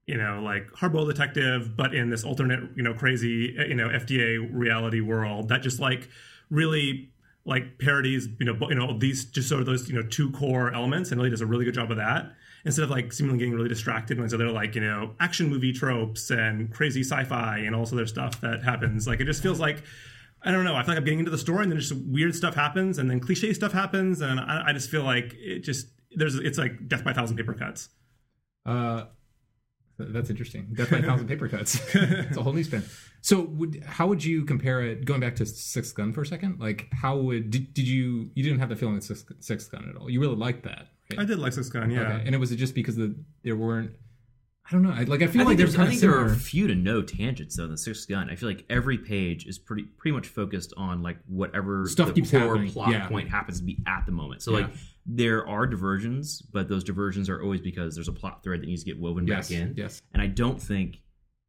you 0.05 0.17
know, 0.17 0.41
like 0.43 0.71
hardboiled 0.71 1.07
detective, 1.07 1.75
but 1.75 1.93
in 1.93 2.09
this 2.09 2.23
alternate, 2.23 2.69
you 2.75 2.83
know, 2.83 2.93
crazy, 2.93 3.55
you 3.67 3.75
know, 3.75 3.89
FDA 3.89 4.47
reality 4.51 5.01
world 5.01 5.49
that 5.49 5.61
just 5.61 5.79
like 5.79 6.09
really 6.49 7.09
like 7.45 7.79
parodies, 7.79 8.27
you 8.39 8.45
know, 8.45 8.57
you 8.69 8.75
know 8.75 8.97
these 8.97 9.25
just 9.25 9.47
sort 9.47 9.61
of 9.61 9.65
those 9.65 9.89
you 9.89 9.95
know 9.95 10.07
two 10.07 10.31
core 10.31 10.73
elements, 10.73 11.11
and 11.11 11.19
really 11.19 11.29
does 11.29 11.41
a 11.41 11.45
really 11.45 11.65
good 11.65 11.73
job 11.73 11.89
of 11.91 11.97
that. 11.97 12.33
Instead 12.65 12.83
of 12.83 12.89
like 12.89 13.13
seemingly 13.13 13.39
getting 13.39 13.53
really 13.53 13.69
distracted 13.69 14.19
when 14.19 14.27
they're 14.27 14.51
like 14.51 14.75
you 14.75 14.81
know 14.81 15.15
action 15.19 15.49
movie 15.49 15.71
tropes 15.71 16.29
and 16.29 16.73
crazy 16.73 17.01
sci-fi 17.01 17.59
and 17.59 17.73
all 17.73 17.81
this 17.81 17.93
other 17.93 18.05
stuff 18.05 18.41
that 18.41 18.63
happens. 18.63 19.07
Like 19.07 19.21
it 19.21 19.25
just 19.25 19.41
feels 19.41 19.59
like 19.59 19.83
I 20.43 20.51
don't 20.51 20.63
know. 20.63 20.75
I 20.75 20.83
feel 20.83 20.89
like 20.89 20.97
I'm 20.99 21.03
getting 21.03 21.19
into 21.19 21.31
the 21.31 21.37
story, 21.37 21.63
and 21.63 21.71
then 21.71 21.79
just 21.79 21.95
weird 21.95 22.35
stuff 22.35 22.55
happens, 22.55 22.99
and 22.99 23.09
then 23.09 23.19
cliche 23.19 23.53
stuff 23.53 23.73
happens, 23.73 24.21
and 24.21 24.39
I, 24.39 24.65
I 24.67 24.73
just 24.73 24.89
feel 24.89 25.03
like 25.03 25.33
it 25.37 25.59
just 25.59 25.87
there's 26.11 26.35
it's 26.35 26.57
like 26.57 26.87
death 26.87 27.03
by 27.03 27.11
a 27.11 27.13
thousand 27.13 27.37
paper 27.37 27.53
cuts. 27.53 27.89
Uh, 28.65 29.05
that's 29.97 30.29
interesting. 30.29 30.67
Death 30.73 30.91
by 30.91 30.97
a 30.97 31.01
thousand 31.01 31.27
paper 31.27 31.47
cuts. 31.47 31.81
it's 31.95 32.37
a 32.37 32.43
whole 32.43 32.53
new 32.53 32.63
spin. 32.63 32.83
So, 33.21 33.41
would 33.41 33.83
how 33.85 34.07
would 34.07 34.23
you 34.23 34.45
compare 34.45 34.81
it? 34.81 35.05
Going 35.05 35.19
back 35.19 35.35
to 35.37 35.45
Sixth 35.45 35.95
Gun 35.95 36.13
for 36.13 36.21
a 36.21 36.25
second, 36.25 36.59
like 36.59 36.87
how 36.93 37.17
would 37.17 37.49
did, 37.49 37.73
did 37.73 37.87
you 37.87 38.29
you 38.35 38.43
didn't 38.43 38.59
have 38.59 38.69
the 38.69 38.75
feeling 38.75 38.97
of 38.97 39.03
Sixth, 39.03 39.25
Sixth 39.39 39.71
Gun 39.71 39.89
at 39.89 39.99
all? 39.99 40.09
You 40.09 40.19
really 40.21 40.35
liked 40.35 40.63
that, 40.63 40.87
right? 41.11 41.21
I 41.21 41.25
did 41.25 41.39
like 41.39 41.53
Six 41.53 41.69
Gun, 41.69 41.89
yeah. 41.89 42.01
Okay. 42.01 42.23
And 42.25 42.35
it 42.35 42.37
was 42.37 42.51
it 42.51 42.57
just 42.57 42.75
because 42.75 42.95
the 42.95 43.15
there 43.43 43.55
weren't. 43.55 43.91
I 44.67 44.73
don't 44.73 44.81
know. 44.83 44.91
I, 44.91 45.03
like 45.03 45.21
I 45.21 45.27
feel 45.27 45.43
I 45.43 45.45
like 45.45 45.57
there's 45.57 45.75
there's, 45.75 45.87
I 45.87 45.89
think 45.89 46.01
there 46.01 46.11
similar. 46.11 46.29
are 46.31 46.35
few 46.35 46.67
to 46.67 46.75
no 46.75 47.01
tangents 47.01 47.55
though 47.55 47.63
in 47.63 47.71
the 47.71 47.77
Sixth 47.77 48.07
Gun. 48.09 48.29
I 48.29 48.35
feel 48.35 48.49
like 48.49 48.65
every 48.69 48.97
page 48.97 49.45
is 49.45 49.57
pretty 49.57 49.83
pretty 49.83 50.13
much 50.13 50.27
focused 50.27 50.73
on 50.75 51.01
like 51.01 51.17
whatever 51.27 51.87
Stuff 51.87 52.07
the 52.09 52.13
keeps 52.15 52.31
core 52.31 52.41
happening, 52.41 52.71
plot 52.71 52.91
yeah. 52.91 53.07
point 53.07 53.29
happens 53.29 53.59
to 53.59 53.63
be 53.65 53.77
at 53.87 54.05
the 54.05 54.11
moment. 54.11 54.41
So 54.41 54.51
Yeah. 54.51 54.65
like 54.65 54.73
there 55.05 55.47
are 55.47 55.65
diversions, 55.65 56.41
but 56.41 56.67
those 56.67 56.83
diversions 56.83 57.29
are 57.29 57.41
always 57.41 57.61
because 57.61 57.95
there's 57.95 58.09
a 58.09 58.13
plot 58.13 58.43
thread 58.43 58.61
that 58.61 58.67
needs 58.67 58.83
to 58.83 58.91
get 58.91 58.99
woven 58.99 59.25
yes, 59.25 59.47
back 59.49 59.57
in. 59.57 59.73
yes. 59.77 60.01
And 60.13 60.21
I 60.21 60.27
don't 60.27 60.61
think 60.61 60.99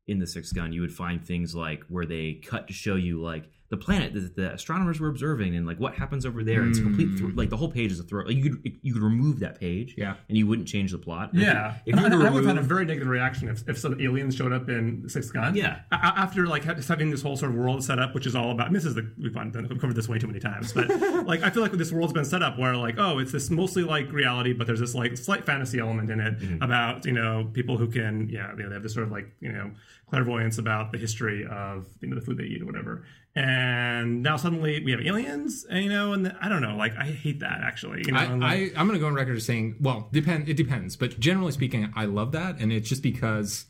in 0.06 0.20
the 0.20 0.26
Sixth 0.26 0.54
Gun 0.54 0.72
you 0.72 0.80
would 0.80 0.92
find 0.92 1.22
things 1.24 1.56
like 1.56 1.82
where 1.88 2.06
they 2.06 2.34
cut 2.34 2.68
to 2.68 2.72
show 2.72 2.94
you 2.94 3.20
like 3.20 3.50
the 3.70 3.76
planet 3.76 4.14
that 4.14 4.34
the 4.34 4.52
astronomers 4.54 4.98
were 4.98 5.08
observing 5.08 5.54
and 5.54 5.66
like 5.66 5.78
what 5.78 5.94
happens 5.94 6.24
over 6.24 6.42
there. 6.42 6.66
It's 6.66 6.78
a 6.78 6.82
complete 6.82 7.18
thro- 7.18 7.32
like 7.34 7.50
the 7.50 7.56
whole 7.56 7.70
page 7.70 7.92
is 7.92 8.00
a 8.00 8.02
throw. 8.02 8.24
Like 8.24 8.36
you 8.36 8.50
could 8.56 8.78
you 8.82 8.94
could 8.94 9.02
remove 9.02 9.40
that 9.40 9.60
page, 9.60 9.94
Yeah. 9.98 10.14
and 10.28 10.38
you 10.38 10.46
wouldn't 10.46 10.66
change 10.68 10.92
the 10.92 10.98
plot. 10.98 11.32
And 11.34 11.42
if 11.42 11.48
Yeah, 11.48 11.74
you- 11.84 11.92
if 11.94 12.00
you, 12.00 12.06
and 12.06 12.14
were 12.14 12.26
I 12.26 12.30
would 12.30 12.44
have 12.44 12.56
had 12.56 12.64
a 12.64 12.66
very 12.66 12.84
negative 12.86 13.08
reaction 13.08 13.48
if, 13.48 13.68
if 13.68 13.76
some 13.78 14.00
aliens 14.00 14.34
showed 14.34 14.52
up 14.52 14.68
in 14.70 15.08
Sixth 15.08 15.32
Gun. 15.34 15.54
Yeah. 15.54 15.80
A- 15.92 15.96
after 15.96 16.46
like 16.46 16.64
ha- 16.64 16.76
having 16.88 17.10
this 17.10 17.20
whole 17.22 17.36
sort 17.36 17.50
of 17.52 17.58
world 17.58 17.84
set 17.84 17.98
up, 17.98 18.14
which 18.14 18.26
is 18.26 18.34
all 18.34 18.50
about. 18.52 18.68
I 18.68 18.72
this 18.72 18.84
is 18.86 18.94
the 18.94 19.10
we've 19.18 19.34
covered 19.34 19.94
this 19.96 20.08
way 20.08 20.18
too 20.18 20.26
many 20.28 20.40
times, 20.40 20.72
but 20.72 20.88
like 21.26 21.42
I 21.42 21.50
feel 21.50 21.62
like 21.62 21.72
this 21.72 21.92
world's 21.92 22.12
been 22.14 22.24
set 22.24 22.42
up 22.42 22.58
where 22.58 22.74
like 22.76 22.94
oh, 22.98 23.18
it's 23.18 23.32
this 23.32 23.50
mostly 23.50 23.82
like 23.84 24.10
reality, 24.12 24.52
but 24.54 24.66
there's 24.66 24.80
this 24.80 24.94
like 24.94 25.16
slight 25.16 25.44
fantasy 25.44 25.78
element 25.78 26.10
in 26.10 26.20
it 26.20 26.38
Mm-hmm. 26.38 26.62
about 26.62 27.04
you 27.04 27.12
know 27.12 27.50
people 27.52 27.76
who 27.76 27.88
can 27.88 28.28
yeah 28.28 28.50
you 28.56 28.62
know, 28.62 28.68
they 28.68 28.74
have 28.74 28.82
this 28.82 28.94
sort 28.94 29.04
of 29.06 29.12
like 29.12 29.28
you 29.40 29.50
know 29.52 29.70
clairvoyance 30.08 30.58
about 30.58 30.92
the 30.92 30.98
history 30.98 31.46
of 31.46 31.86
you 32.00 32.08
know 32.08 32.14
the 32.14 32.20
food 32.24 32.36
they 32.38 32.44
eat 32.44 32.62
or 32.62 32.66
whatever. 32.66 33.04
And 33.34 34.22
now 34.22 34.36
suddenly 34.36 34.82
we 34.84 34.90
have 34.90 35.00
aliens, 35.00 35.64
and, 35.70 35.84
you 35.84 35.90
know, 35.90 36.12
and 36.12 36.26
the, 36.26 36.36
I 36.40 36.48
don't 36.48 36.62
know, 36.62 36.76
like 36.76 36.96
I 36.96 37.04
hate 37.04 37.40
that 37.40 37.60
actually. 37.62 38.02
You 38.04 38.12
know, 38.12 38.18
I, 38.18 38.26
like, 38.26 38.42
I, 38.42 38.80
i'm 38.80 38.86
going 38.86 38.98
to 38.98 38.98
go 38.98 39.06
on 39.06 39.14
record 39.14 39.36
as 39.36 39.46
saying, 39.46 39.76
well, 39.80 40.08
depend. 40.12 40.48
It 40.48 40.56
depends, 40.56 40.96
but 40.96 41.20
generally 41.20 41.52
speaking, 41.52 41.92
I 41.94 42.06
love 42.06 42.32
that, 42.32 42.58
and 42.58 42.72
it's 42.72 42.88
just 42.88 43.02
because 43.02 43.66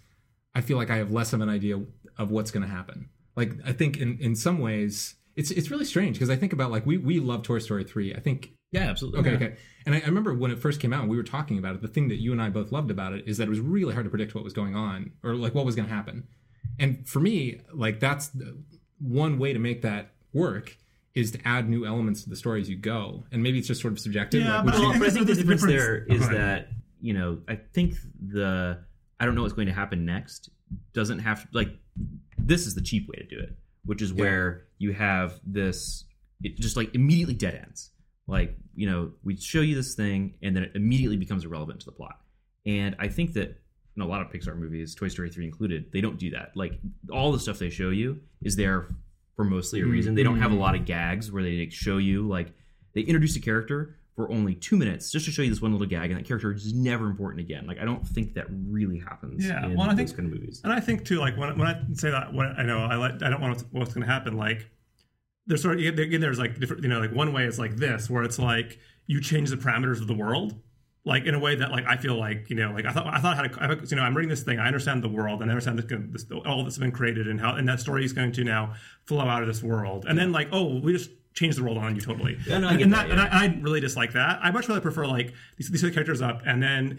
I 0.55 0.61
feel 0.61 0.77
like 0.77 0.91
I 0.91 0.97
have 0.97 1.11
less 1.11 1.33
of 1.33 1.41
an 1.41 1.49
idea 1.49 1.81
of 2.17 2.31
what's 2.31 2.51
going 2.51 2.63
to 2.63 2.69
happen. 2.69 3.11
Like 3.37 3.53
I 3.65 3.73
think 3.73 3.99
in 3.99 4.19
in 4.19 4.35
some 4.35 4.59
ways, 4.59 5.15
it's 5.37 5.51
it's 5.51 5.71
really 5.71 5.85
strange 5.85 6.17
because 6.17 6.31
I 6.31 6.37
think 6.37 6.53
about 6.53 6.71
like 6.71 6.85
we 6.87 6.99
we 6.99 7.21
love 7.21 7.43
Toy 7.43 7.59
Story 7.59 7.85
three. 7.85 8.15
I 8.15 8.21
think 8.21 8.51
yeah, 8.73 8.91
absolutely. 8.91 9.21
okay 9.21 9.35
okay, 9.35 9.57
and 9.87 9.95
I, 9.95 10.01
I 10.01 10.07
remember 10.07 10.35
when 10.35 10.51
it 10.51 10.59
first 10.59 10.81
came 10.81 10.93
out, 10.93 11.03
and 11.03 11.11
we 11.11 11.17
were 11.17 11.23
talking 11.23 11.59
about 11.59 11.75
it. 11.75 11.83
The 11.83 11.89
thing 11.89 12.09
that 12.09 12.17
you 12.17 12.33
and 12.33 12.43
I 12.43 12.49
both 12.49 12.73
loved 12.73 12.91
about 12.91 13.13
it 13.13 13.29
is 13.29 13.39
that 13.39 13.45
it 13.45 13.51
was 13.51 13.61
really 13.61 13.93
hard 13.93 14.07
to 14.07 14.11
predict 14.11 14.35
what 14.35 14.43
was 14.43 14.53
going 14.53 14.75
on 14.75 15.13
or 15.23 15.35
like 15.35 15.55
what 15.55 15.65
was 15.65 15.77
going 15.77 15.89
to 15.89 15.95
happen. 15.95 16.27
And 16.81 17.09
for 17.09 17.21
me, 17.21 17.61
like 17.73 18.01
that's 18.01 18.29
the, 18.29 18.61
one 19.01 19.39
way 19.39 19.53
to 19.53 19.59
make 19.59 19.83
that 19.83 20.13
work 20.33 20.77
is 21.15 21.31
to 21.33 21.39
add 21.49 21.69
new 21.69 21.85
elements 21.85 22.23
to 22.25 22.31
the 22.31 22.37
story 22.37 22.61
as 22.61 22.69
you 22.69 22.77
go. 22.77 23.25
And 23.33 23.43
maybe 23.43 23.59
it's 23.59 23.67
just 23.69 23.81
sort 23.81 23.93
of 23.93 23.99
subjective. 24.01 24.43
Yeah, 24.43 24.57
like, 24.57 24.67
but 24.67 24.75
which- 24.75 24.83
Well, 24.83 24.93
I 24.93 24.99
but 24.99 25.09
I 25.09 25.11
think 25.11 25.27
the 25.27 25.35
there's 25.35 25.39
difference 25.39 25.63
difference- 25.63 25.83
there 25.83 26.17
is 26.17 26.21
go 26.21 26.27
ahead. 26.27 26.37
that 26.41 26.69
you 27.01 27.15
know 27.15 27.39
I 27.49 27.57
think 27.57 27.95
the 28.21 28.79
I 29.21 29.25
don't 29.27 29.35
know 29.35 29.43
what's 29.43 29.55
going 29.55 29.69
to 29.69 29.75
happen 29.75 30.05
next 30.05 30.51
doesn't 30.93 31.21
have 31.21 31.43
to, 31.43 31.49
like 31.57 31.71
this 32.39 32.67
is 32.67 32.75
the 32.75 32.81
cheap 32.83 33.09
way 33.09 33.17
to 33.17 33.25
do 33.27 33.39
it, 33.41 33.57
which 33.85 34.03
is 34.03 34.13
where 34.13 34.67
you 34.79 34.93
have 34.93 35.41
this 35.47 36.05
it 36.43 36.57
just 36.57 36.77
like 36.77 36.95
immediately 36.95 37.35
dead 37.35 37.55
ends. 37.55 37.91
Like 38.27 38.57
you 38.75 38.89
know 38.89 39.13
we 39.25 39.37
show 39.37 39.61
you 39.61 39.75
this 39.75 39.95
thing 39.95 40.35
and 40.43 40.55
then 40.55 40.63
it 40.65 40.73
immediately 40.75 41.17
becomes 41.17 41.45
irrelevant 41.45 41.81
to 41.81 41.87
the 41.87 41.93
plot. 41.93 42.21
And 42.67 42.95
I 42.99 43.09
think 43.09 43.33
that 43.35 43.59
in 43.99 44.07
a 44.07 44.07
lot 44.09 44.21
of 44.21 44.29
Pixar 44.29 44.57
movies, 44.57 44.95
Toy 44.95 45.09
Story 45.09 45.29
three 45.29 45.45
included, 45.45 45.91
they 45.93 46.01
don't 46.01 46.19
do 46.19 46.31
that. 46.31 46.53
Like 46.55 46.79
all 47.13 47.33
the 47.33 47.41
stuff 47.41 47.59
they 47.59 47.71
show 47.71 47.91
you 47.91 48.21
is 48.43 48.55
there 48.55 48.89
for 49.35 49.45
mostly 49.45 49.81
a 49.81 49.83
mm-hmm. 49.83 49.93
reason. 49.93 50.15
They 50.15 50.23
don't 50.23 50.41
have 50.41 50.53
a 50.53 50.57
lot 50.57 50.75
of 50.75 50.85
gags 50.85 51.33
where 51.33 51.43
they 51.43 51.59
like, 51.59 51.73
show 51.73 51.99
you 51.99 52.27
like 52.29 52.53
they 52.95 53.01
introduce 53.01 53.37
a 53.37 53.41
character 53.41 53.97
for 54.15 54.31
only 54.31 54.55
two 54.55 54.77
minutes 54.77 55.11
just 55.13 55.27
to 55.27 55.31
show 55.31 55.43
you 55.43 55.51
this 55.51 55.61
one 55.63 55.73
little 55.73 55.87
gag, 55.87 56.11
and 56.11 56.19
that 56.19 56.27
character 56.27 56.53
is 56.53 56.73
never 56.75 57.07
important 57.07 57.41
again. 57.41 57.67
Like 57.67 57.79
I 57.81 57.85
don't 57.85 58.07
think 58.07 58.35
that 58.35 58.47
really 58.51 58.99
happens. 58.99 59.47
Yeah, 59.47 59.67
in 59.67 59.77
well, 59.77 59.91
I 59.91 59.95
think- 59.95 60.15
kind 60.17 60.33
of 60.33 60.39
movies. 60.39 60.61
And 60.63 60.73
I 60.73 60.81
think 60.81 61.05
too, 61.05 61.19
like 61.19 61.37
when, 61.37 61.59
when 61.59 61.67
I 61.69 61.81
say 61.95 62.11
that, 62.11 62.33
when 62.33 62.55
I 62.57 62.63
know 62.63 62.79
I 62.79 62.97
like, 62.97 63.23
I 63.23 63.31
don't 63.31 63.41
want 63.41 63.65
what's 63.73 63.95
going 63.95 64.07
to 64.07 64.13
happen. 64.13 64.37
Like 64.37 64.71
there's 65.47 65.63
sort 65.63 65.81
of 65.81 65.99
again, 65.99 66.21
there's 66.21 66.39
like 66.39 66.61
different, 66.61 66.83
you 66.83 66.89
know, 66.89 67.01
like 67.01 67.13
one 67.13 67.33
way 67.33 67.45
is 67.45 67.59
like 67.59 67.77
this, 67.77 68.09
where 68.09 68.23
it's 68.23 68.39
like 68.39 68.79
you 69.07 69.21
change 69.21 69.51
the 69.51 69.57
parameters 69.57 70.01
of 70.01 70.07
the 70.07 70.15
world, 70.15 70.55
like 71.05 71.25
in 71.25 71.35
a 71.35 71.39
way 71.39 71.55
that 71.55 71.71
like 71.71 71.87
I 71.87 71.97
feel 71.97 72.17
like 72.19 72.51
you 72.51 72.57
know, 72.57 72.73
like 72.73 72.85
I 72.85 72.93
thought 72.93 73.07
I 73.07 73.19
thought 73.21 73.35
I 73.39 73.43
had, 73.43 73.55
a, 73.55 73.63
I 73.63 73.73
a- 73.73 73.87
you 73.87 73.97
know, 73.97 74.03
I'm 74.03 74.17
reading 74.17 74.29
this 74.29 74.43
thing, 74.43 74.59
I 74.59 74.67
understand 74.67 75.03
the 75.03 75.09
world, 75.09 75.41
and 75.43 75.51
I 75.51 75.55
understand 75.55 75.79
this, 75.79 76.25
this 76.25 76.27
all 76.47 76.65
that's 76.65 76.79
been 76.79 76.93
created 76.93 77.29
and 77.29 77.41
how 77.41 77.55
and 77.55 77.69
that 77.69 77.81
story 77.81 78.05
is 78.05 78.13
going 78.13 78.33
to 78.33 78.45
now 78.45 78.75
flow 79.07 79.21
out 79.21 79.43
of 79.43 79.49
this 79.49 79.63
world, 79.63 80.05
and 80.09 80.19
then 80.19 80.33
like 80.33 80.49
oh, 80.53 80.81
we 80.81 80.93
just 80.93 81.11
change 81.35 81.57
the 81.57 81.63
world 81.63 81.79
on 81.79 81.95
you 81.95 82.01
totally. 82.01 82.37
Yeah, 82.47 82.59
no, 82.59 82.69
and, 82.69 82.81
and 82.81 82.93
that, 82.93 83.11
and 83.11 83.21
I, 83.21 83.29
I 83.31 83.59
really 83.61 83.81
dislike 83.81 84.13
that. 84.15 84.41
I 84.43 84.51
much 84.51 84.69
rather 84.69 84.81
prefer 84.81 85.07
like 85.07 85.33
these, 85.57 85.71
these 85.71 85.85
are 85.85 85.87
the 85.89 85.93
characters 85.93 86.21
up, 86.21 86.43
and 86.45 86.63
then 86.63 86.99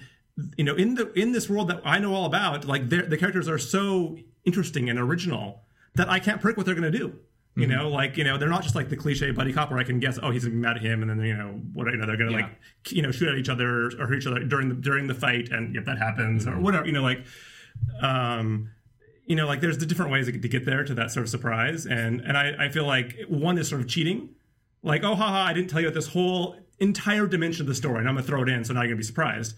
you 0.58 0.64
know 0.64 0.76
in 0.76 0.96
the 0.96 1.12
in 1.14 1.34
this 1.34 1.50
world 1.50 1.68
that 1.70 1.82
I 1.84 2.00
know 2.00 2.14
all 2.14 2.26
about, 2.26 2.66
like 2.66 2.90
the 2.90 3.18
characters 3.18 3.48
are 3.50 3.58
so 3.60 4.18
interesting 4.46 4.90
and 4.90 4.98
original 4.98 5.64
that 5.96 6.10
I 6.10 6.20
can't 6.20 6.40
predict 6.40 6.58
what 6.58 6.66
they're 6.66 6.76
going 6.76 6.92
to 6.92 6.98
do. 6.98 7.20
You 7.56 7.64
Mm-hmm. 7.68 7.72
know, 7.76 7.90
like 7.90 8.16
you 8.16 8.24
know, 8.24 8.38
they're 8.38 8.48
not 8.48 8.64
just 8.64 8.76
like 8.76 8.90
the 8.90 8.96
cliche 8.96 9.32
buddy 9.32 9.52
cop 9.52 9.70
where 9.70 9.80
I 9.80 9.84
can 9.84 10.00
guess, 10.00 10.18
oh, 10.22 10.32
he's 10.32 10.44
gonna 10.44 10.56
be 10.56 10.62
mad 10.62 10.78
at 10.78 10.84
him, 10.84 11.02
and 11.02 11.10
then 11.10 11.20
you 11.26 11.36
know, 11.36 11.60
what 11.74 11.88
you 11.88 11.98
know, 11.98 12.06
they're 12.06 12.16
gonna 12.16 12.32
Yeah. 12.32 12.38
like 12.44 12.92
you 12.92 13.02
know 13.02 13.12
shoot 13.12 13.28
at 13.28 13.38
each 13.38 13.50
other 13.50 13.88
or 14.00 14.08
hurt 14.08 14.16
each 14.20 14.28
other 14.28 14.40
during 14.44 14.70
the 14.70 14.76
during 14.76 15.08
the 15.08 15.16
fight, 15.16 15.50
and 15.52 15.76
if 15.76 15.84
that 15.86 15.98
happens 15.98 16.46
Mm-hmm. 16.46 16.58
or 16.60 16.62
whatever, 16.62 16.86
you 16.86 16.92
know, 16.94 17.02
like, 17.02 17.26
um, 18.02 18.70
you 19.26 19.36
know, 19.36 19.46
like 19.48 19.62
there's 19.62 19.78
the 19.78 19.86
different 19.86 20.12
ways 20.12 20.26
to 20.28 20.32
get 20.32 20.66
there 20.66 20.84
to 20.84 20.94
that 20.96 21.12
sort 21.12 21.24
of 21.26 21.30
surprise, 21.30 21.86
and 21.86 22.22
and 22.22 22.38
I 22.38 22.66
I 22.66 22.70
feel 22.70 22.86
like 22.86 23.18
one 23.28 23.58
is 23.58 23.68
sort 23.68 23.82
of 23.82 23.88
cheating, 23.88 24.30
like 24.84 25.04
oh 25.04 25.16
haha, 25.16 25.44
I 25.46 25.54
didn't 25.54 25.70
tell 25.70 25.82
you 25.82 25.92
this 25.92 26.08
whole 26.08 26.56
entire 26.80 27.28
dimension 27.28 27.62
of 27.64 27.68
the 27.68 27.76
story, 27.76 28.00
and 28.00 28.08
I'm 28.08 28.16
gonna 28.16 28.26
throw 28.26 28.42
it 28.44 28.50
in, 28.50 28.64
so 28.64 28.74
now 28.74 28.82
you're 28.82 28.90
gonna 28.90 28.98
be 28.98 29.04
surprised. 29.04 29.56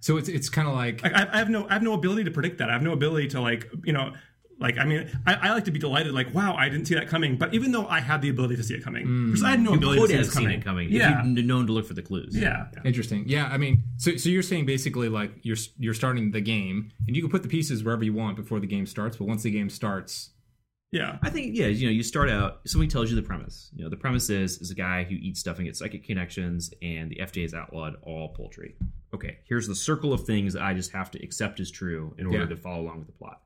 so 0.00 0.16
it's 0.16 0.28
it's 0.28 0.48
kind 0.48 0.66
of 0.68 0.74
like 0.74 1.02
Like 1.02 1.14
I, 1.14 1.28
I 1.32 1.38
have 1.38 1.50
no 1.50 1.68
I 1.68 1.74
have 1.74 1.82
no 1.82 1.92
ability 1.92 2.24
to 2.24 2.30
predict 2.30 2.58
that. 2.58 2.70
I 2.70 2.72
have 2.72 2.82
no 2.82 2.92
ability 2.92 3.28
to 3.28 3.40
like 3.40 3.68
you 3.84 3.92
know 3.92 4.12
like 4.62 4.78
I 4.78 4.84
mean 4.84 5.10
I, 5.26 5.34
I 5.34 5.52
like 5.52 5.64
to 5.66 5.70
be 5.70 5.78
delighted 5.78 6.14
like 6.14 6.32
wow 6.32 6.54
I 6.56 6.68
didn't 6.70 6.86
see 6.86 6.94
that 6.94 7.08
coming. 7.08 7.36
But 7.36 7.52
even 7.52 7.72
though 7.72 7.86
I 7.86 8.00
had 8.00 8.22
the 8.22 8.30
ability 8.30 8.56
to 8.56 8.62
see 8.62 8.74
it 8.74 8.82
coming, 8.82 9.04
hmm. 9.06 9.26
because 9.26 9.42
I 9.42 9.50
had 9.50 9.60
no 9.60 9.74
ability 9.74 10.00
to 10.00 10.06
see 10.06 10.14
have 10.14 10.24
this 10.26 10.32
seen 10.34 10.44
coming. 10.44 10.58
it 10.60 10.64
coming 10.64 10.88
Yeah. 10.90 11.20
if 11.20 11.26
you'd 11.36 11.46
known 11.46 11.66
to 11.66 11.72
look 11.72 11.86
for 11.86 11.94
the 11.94 12.02
clues. 12.02 12.34
Yeah. 12.36 12.66
Interesting. 12.84 13.24
Yeah, 13.26 13.46
I 13.52 13.58
mean, 13.58 13.82
so 13.98 14.16
so 14.16 14.28
you're 14.30 14.42
saying 14.42 14.64
basically 14.66 15.08
like 15.08 15.32
you're 15.42 15.56
you're 15.78 15.94
starting 15.94 16.30
the 16.30 16.40
game, 16.40 16.92
and 17.06 17.14
you 17.14 17.20
can 17.22 17.30
put 17.30 17.42
the 17.42 17.48
pieces 17.48 17.84
wherever 17.84 18.04
you 18.04 18.14
want 18.14 18.36
before 18.36 18.60
the 18.60 18.66
game 18.66 18.86
starts. 18.86 19.16
But 19.18 19.26
once 19.26 19.42
the 19.42 19.50
game 19.50 19.68
starts, 19.68 20.30
Yeah. 20.92 21.18
I 21.22 21.30
think 21.30 21.56
yeah, 21.56 21.66
you 21.66 21.86
know, 21.86 21.92
you 21.92 22.02
start 22.02 22.28
out. 22.30 22.60
Somebody 22.66 22.90
tells 22.90 23.10
you 23.10 23.16
the 23.16 23.22
premise. 23.22 23.70
You 23.74 23.84
know, 23.84 23.90
the 23.90 23.96
premise 23.96 24.30
is 24.30 24.58
is 24.58 24.70
a 24.70 24.74
guy 24.74 25.04
who 25.04 25.14
eats 25.16 25.40
stuff 25.40 25.56
and 25.58 25.66
gets 25.66 25.78
psychic 25.78 26.04
connections, 26.04 26.72
and 26.82 27.10
the 27.10 27.16
FDA 27.16 27.42
has 27.42 27.54
outlawed 27.54 27.96
all 28.02 28.28
poultry. 28.30 28.76
Okay, 29.14 29.38
here's 29.48 29.66
the 29.68 29.74
circle 29.74 30.12
of 30.12 30.24
things 30.24 30.52
that 30.54 30.62
I 30.62 30.72
just 30.74 30.92
have 30.92 31.10
to 31.12 31.22
accept 31.22 31.60
as 31.60 31.70
true 31.70 32.14
in 32.18 32.26
order 32.26 32.40
Yeah. 32.40 32.46
to 32.46 32.56
follow 32.56 32.80
along 32.82 32.98
with 33.00 33.06
the 33.08 33.12
plot. 33.14 33.40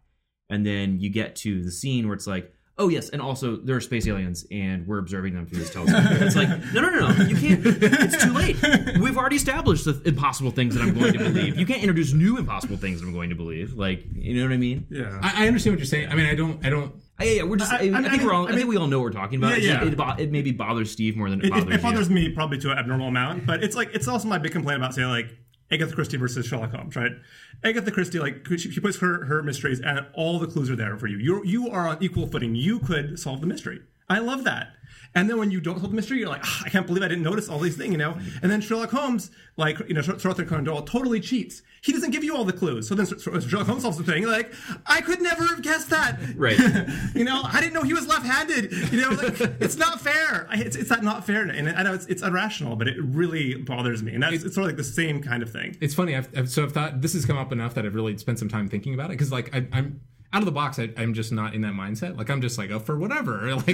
And 0.51 0.65
then 0.65 1.01
you 1.01 1.11
get 1.11 1.37
to 1.37 1.63
the 1.63 1.71
scene 1.71 2.07
where 2.07 2.15
it's 2.15 2.27
like, 2.27 2.53
oh 2.79 2.89
yes, 2.89 3.09
and 3.09 3.23
also 3.23 3.57
there 3.57 3.75
are 3.75 3.81
space 3.81 4.07
aliens, 4.07 4.47
and 4.51 4.87
we're 4.87 4.99
observing 4.99 5.35
them 5.35 5.47
through 5.47 5.59
this 5.61 5.71
telescope. 5.73 6.03
it's 6.21 6.37
like, 6.37 6.49
no, 6.75 6.83
no, 6.83 6.91
no, 6.91 7.11
no, 7.13 7.25
you 7.25 7.35
can't. 7.37 7.63
It's 7.65 8.23
too 8.23 8.33
late. 8.33 8.57
We've 9.01 9.17
already 9.17 9.37
established 9.37 9.87
the 9.87 10.01
impossible 10.05 10.51
things 10.51 10.75
that 10.75 10.83
I'm 10.83 10.95
going 10.95 11.15
to 11.15 11.19
believe. 11.19 11.57
You 11.57 11.65
can't 11.67 11.81
introduce 11.81 12.13
new 12.13 12.37
impossible 12.39 12.77
things 12.77 13.01
that 13.01 13.07
I'm 13.07 13.13
going 13.15 13.31
to 13.31 13.35
believe. 13.35 13.73
Like, 13.75 14.05
you 14.15 14.37
know 14.37 14.47
what 14.47 14.53
I 14.53 14.59
mean? 14.59 14.87
Yeah. 14.91 15.19
I, 15.23 15.45
I 15.45 15.47
understand 15.49 15.75
what 15.75 15.79
you're 15.81 15.87
saying. 15.87 16.11
I 16.11 16.15
mean, 16.15 16.27
I 16.27 16.35
don't, 16.35 16.65
I 16.65 16.69
don't. 16.71 16.95
Yeah, 17.19 17.27
yeah, 17.31 17.43
we're 17.45 17.57
just. 17.57 17.73
I, 17.73 17.77
I- 17.77 17.79
I 17.79 17.83
I, 17.87 18.01
mean, 18.03 18.11
think 18.11 18.23
we're 18.25 18.35
all. 18.35 18.43
I, 18.43 18.49
I 18.49 18.51
mean- 18.51 18.59
think 18.59 18.69
we 18.69 18.77
all 18.77 18.87
know 18.89 18.99
what 18.99 19.05
we're 19.05 19.11
talking 19.13 19.39
about. 19.39 19.53
Yeah, 19.63 19.81
It- 19.83 19.85
yeah. 19.85 19.89
It, 19.89 19.97
bo- 19.97 20.15
it 20.23 20.31
maybe 20.31 20.53
bothers 20.53 20.91
Steve 20.93 21.17
more 21.17 21.31
than 21.31 21.41
it, 21.41 21.47
it, 21.47 21.51
bothers 21.51 21.65
it, 21.67 21.73
it 21.79 21.83
bothers 21.83 22.09
you. 22.11 22.15
me 22.15 22.29
probably 22.29 22.59
to 22.59 22.71
an 22.73 22.79
abnormal 22.79 23.09
amount, 23.09 23.47
but 23.47 23.65
it's 23.65 23.75
like 23.75 23.95
it's 23.95 24.07
also 24.07 24.29
my 24.29 24.37
big 24.39 24.53
complaint 24.53 24.77
about 24.77 24.95
say 24.95 25.07
like 25.07 25.35
Agatha 25.71 25.95
Christie 25.95 26.17
versus 26.17 26.47
Sherlock 26.47 26.73
Holmes, 26.73 26.95
right? 26.97 27.13
Agatha 27.65 27.91
Christie, 27.91 28.21
like 28.21 28.47
she, 28.49 28.59
she 28.59 28.81
puts 28.81 28.99
her 28.99 29.25
her 29.27 29.43
mysteries, 29.43 29.81
and 29.81 30.07
all 30.15 30.39
the 30.39 30.47
clues 30.47 30.71
are 30.71 30.77
there 30.77 30.97
for 30.97 31.07
you. 31.07 31.19
You 31.19 31.45
you 31.45 31.71
are 31.71 31.89
on 31.89 31.99
equal 32.01 32.27
footing. 32.27 32.55
You 32.55 32.79
could 32.79 33.19
solve 33.19 33.41
the 33.41 33.47
mystery. 33.47 33.81
I 34.09 34.19
love 34.19 34.45
that. 34.45 34.77
And 35.17 35.31
then 35.31 35.39
when 35.39 35.51
you 35.51 35.63
don't 35.63 35.79
solve 35.79 35.91
the 35.91 35.97
mystery, 35.97 36.19
you're 36.19 36.29
like, 36.29 36.43
"Ah, 36.45 36.63
I 36.67 36.69
can't 36.69 36.87
believe 36.87 37.03
I 37.03 37.09
didn't 37.09 37.25
notice 37.25 37.49
all 37.49 37.59
these 37.59 37.77
things, 37.77 37.91
you 37.91 37.97
know. 37.97 38.19
And 38.43 38.53
then 38.53 38.61
Sherlock 38.61 38.91
Holmes, 38.91 39.31
like 39.57 39.79
you 39.89 39.95
know, 39.95 40.03
Sir 40.03 40.29
Arthur 40.29 40.45
Conan 40.45 40.65
Doyle, 40.65 40.83
totally 40.83 41.21
cheats. 41.21 41.63
He 41.81 41.91
doesn't 41.93 42.11
give 42.11 42.23
you 42.23 42.37
all 42.37 42.45
the 42.45 42.53
clues. 42.53 42.87
So 42.87 42.95
then 42.95 43.07
Sherlock 43.07 43.67
Holmes 43.67 43.83
solves 43.83 43.97
the 43.97 44.05
thing. 44.05 44.27
Like, 44.27 44.53
I 44.85 45.01
could 45.01 45.23
never 45.23 45.43
have 45.47 45.63
guessed 45.63 45.89
that. 45.89 46.19
Right. 46.37 46.59
you 47.15 47.25
know, 47.25 47.41
I 47.45 47.61
didn't 47.61 47.73
know 47.73 47.83
he 47.83 47.95
was 47.95 48.07
left-handed. 48.07 48.73
You 48.93 49.01
know, 49.01 49.11
like 49.11 49.41
it's 49.61 49.77
not 49.77 50.03
fair. 50.03 50.49
It's, 50.53 50.77
it's 50.77 50.91
that 50.91 51.03
not 51.03 51.25
fair, 51.25 51.43
and 51.43 51.71
I 51.71 51.83
know 51.83 51.95
it's, 51.95 52.07
it's 52.07 52.23
irrational, 52.23 52.77
but 52.77 52.87
it 52.87 52.97
really 53.01 53.55
bothers 53.55 54.03
me. 54.03 54.13
And 54.13 54.23
that's 54.23 54.45
it's 54.45 54.55
sort 54.55 54.65
of 54.65 54.67
like 54.67 54.77
the 54.77 54.85
same 54.85 55.23
kind 55.23 55.43
of 55.43 55.51
thing. 55.51 55.79
It's 55.81 55.95
funny. 55.95 56.15
I've, 56.15 56.29
I've 56.37 56.51
so 56.51 56.63
I've 56.63 56.73
thought 56.73 57.01
this 57.01 57.15
has 57.15 57.25
come 57.25 57.39
up 57.39 57.53
enough 57.53 57.73
that 57.75 57.87
I've 57.87 57.95
really 57.95 58.19
spent 58.19 58.39
some 58.39 58.51
time 58.51 58.69
thinking 58.69 58.93
about 58.93 59.07
it 59.07 59.13
because 59.15 59.33
like 59.33 59.55
I, 59.55 59.67
I'm 59.73 60.03
out 60.37 60.43
of 60.43 60.47
the 60.47 60.53
box. 60.53 60.79
I, 60.79 60.91
I'm 60.99 61.15
just 61.15 61.33
not 61.33 61.55
in 61.55 61.63
that 61.63 61.73
mindset. 61.73 62.19
Like 62.19 62.29
I'm 62.29 62.43
just 62.43 62.59
like 62.59 62.71
oh 62.71 62.79
for 62.79 62.99
whatever. 62.99 63.57
Like 63.57 63.65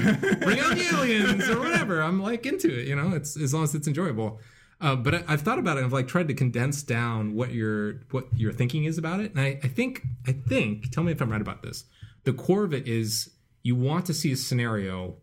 bring 0.41 0.61
on 0.61 0.79
the 0.79 0.89
aliens 0.95 1.49
or 1.49 1.59
whatever. 1.59 2.01
I'm 2.01 2.23
like 2.23 2.47
into 2.47 2.69
it. 2.69 2.87
You 2.87 2.95
know, 2.95 3.17
it's 3.17 3.37
as 3.37 3.53
long 3.53 3.65
as 3.65 3.75
it's 3.75 3.89
enjoyable. 3.89 4.41
Uh, 4.81 4.95
but 4.95 5.15
I, 5.15 5.25
I've 5.27 5.43
thought 5.43 5.59
about 5.59 5.77
it. 5.77 5.85
I've 5.85 5.93
like 5.93 6.07
tried 6.07 6.29
to 6.29 6.35
condense 6.35 6.85
down 6.85 7.35
what 7.35 7.53
your 7.53 8.01
what 8.13 8.27
your 8.37 8.53
thinking 8.53 8.85
is 8.85 8.97
about 8.97 9.21
it, 9.21 9.33
and 9.33 9.41
I, 9.41 9.59
I 9.63 9.69
think 9.69 10.03
I 10.27 10.33
think. 10.33 10.93
Tell 10.93 11.03
me 11.03 11.11
if 11.11 11.21
I'm 11.21 11.31
right 11.31 11.41
about 11.41 11.63
this. 11.63 11.85
The 12.25 12.33
core 12.33 12.63
of 12.63 12.73
it 12.73 12.87
is 12.87 13.31
you 13.65 13.75
want 13.75 14.07
to 14.07 14.15
see 14.15 14.31
a 14.31 14.37
scenario 14.37 15.17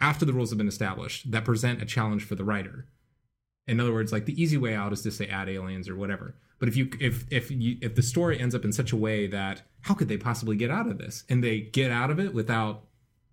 after 0.00 0.24
the 0.24 0.32
rules 0.32 0.50
have 0.50 0.58
been 0.58 0.68
established 0.68 1.30
that 1.32 1.44
present 1.44 1.82
a 1.82 1.86
challenge 1.86 2.24
for 2.24 2.34
the 2.34 2.44
writer. 2.44 2.86
In 3.66 3.78
other 3.78 3.92
words, 3.92 4.12
like 4.12 4.24
the 4.24 4.40
easy 4.40 4.56
way 4.56 4.74
out 4.74 4.92
is 4.94 5.02
to 5.02 5.10
say 5.10 5.26
add 5.26 5.48
aliens 5.48 5.88
or 5.88 5.96
whatever. 5.96 6.36
But 6.58 6.68
if 6.68 6.76
you 6.76 6.90
if 7.00 7.24
if 7.30 7.50
you 7.50 7.76
if 7.80 7.94
the 7.94 8.02
story 8.02 8.40
ends 8.40 8.54
up 8.54 8.64
in 8.64 8.72
such 8.72 8.92
a 8.92 8.96
way 8.96 9.26
that 9.26 9.62
how 9.82 9.94
could 9.94 10.08
they 10.08 10.16
possibly 10.16 10.56
get 10.56 10.70
out 10.70 10.88
of 10.88 10.98
this 10.98 11.24
and 11.28 11.44
they 11.44 11.60
get 11.60 11.90
out 11.90 12.10
of 12.10 12.18
it 12.18 12.32
without 12.34 12.84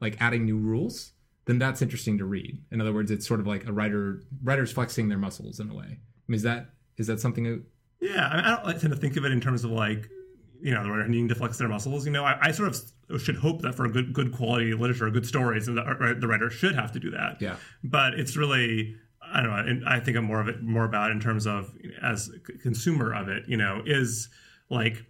like 0.02 0.18
adding 0.20 0.46
new 0.46 0.58
rules, 0.58 1.14
then 1.46 1.58
that's 1.58 1.82
interesting 1.82 2.18
to 2.18 2.26
read. 2.26 2.62
In 2.72 2.82
other 2.82 2.94
words, 2.94 3.12
it's 3.12 3.26
sort 3.28 3.40
of 3.40 3.48
like 3.48 3.66
a 3.66 3.72
writer 3.72 4.22
writers 4.44 4.72
flexing 4.72 5.10
their 5.10 5.18
muscles 5.18 5.60
in 5.60 5.70
a 5.70 5.74
way. 5.74 5.86
I 5.86 5.98
mean, 6.28 6.36
is 6.36 6.44
that 6.44 6.72
is 6.98 7.08
that 7.08 7.20
something? 7.20 7.44
That, 7.46 7.64
Yeah, 8.02 8.28
I, 8.28 8.36
mean, 8.36 8.46
I 8.46 8.56
don't 8.56 8.66
like, 8.66 8.80
tend 8.80 8.94
to 8.94 9.00
think 9.00 9.16
of 9.18 9.26
it 9.26 9.32
in 9.32 9.40
terms 9.40 9.64
of 9.64 9.72
like 9.72 10.10
you 10.64 10.74
know, 10.74 10.82
the 10.82 10.90
writer 10.90 11.08
needing 11.10 11.28
to 11.28 11.36
flex 11.36 11.58
their 11.58 11.68
muscles. 11.68 12.06
You 12.06 12.14
know, 12.14 12.24
I, 12.24 12.38
I 12.42 12.52
sort 12.52 12.70
of 13.10 13.22
should 13.22 13.36
hope 13.36 13.62
that 13.64 13.76
for 13.76 13.86
a 13.86 13.90
good 13.90 14.14
good 14.14 14.32
quality 14.32 14.74
literature, 14.74 15.10
good 15.10 15.26
stories, 15.26 15.68
and 15.68 15.78
the, 15.78 16.16
the 16.18 16.28
writer 16.28 16.50
should 16.50 16.74
have 16.76 16.94
to 16.94 17.00
do 17.00 17.12
that. 17.12 17.42
Yeah. 17.42 17.58
But 17.84 18.14
it's 18.14 18.38
really 18.38 18.96
I 19.34 19.42
don't 19.42 19.50
know. 19.50 19.58
And 19.58 19.90
I 19.90 20.00
think 20.00 20.16
I'm 20.16 20.26
more 20.26 20.40
of 20.40 20.48
it 20.48 20.62
more 20.62 20.86
about 20.86 21.12
in 21.12 21.20
terms 21.20 21.48
of 21.48 21.74
as 22.02 22.30
a 22.30 22.58
consumer 22.60 23.14
of 23.14 23.28
it. 23.28 23.44
You 23.48 23.58
know, 23.58 23.82
is 23.86 24.30
like 24.70 25.06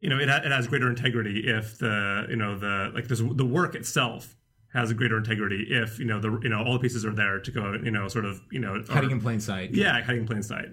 you 0.00 0.10
know 0.10 0.18
it, 0.18 0.28
ha- 0.28 0.42
it 0.44 0.50
has 0.52 0.66
greater 0.66 0.90
integrity 0.90 1.44
if 1.46 1.78
the 1.78 2.26
you 2.28 2.36
know 2.36 2.58
the 2.58 2.90
like 2.94 3.08
this, 3.08 3.20
the 3.20 3.46
work 3.46 3.74
itself 3.74 4.36
has 4.72 4.90
a 4.90 4.94
greater 4.94 5.18
integrity 5.18 5.66
if 5.70 5.98
you 5.98 6.04
know 6.04 6.18
the 6.20 6.38
you 6.42 6.48
know 6.48 6.62
all 6.64 6.72
the 6.72 6.78
pieces 6.78 7.04
are 7.04 7.14
there 7.14 7.38
to 7.38 7.50
go 7.50 7.74
you 7.82 7.90
know 7.90 8.08
sort 8.08 8.24
of 8.24 8.40
you 8.50 8.58
know 8.58 8.82
hiding 8.88 9.10
in 9.10 9.20
plain 9.20 9.40
sight. 9.40 9.70
yeah 9.72 10.00
hiding 10.02 10.22
in 10.22 10.26
plain 10.26 10.42
sight. 10.42 10.68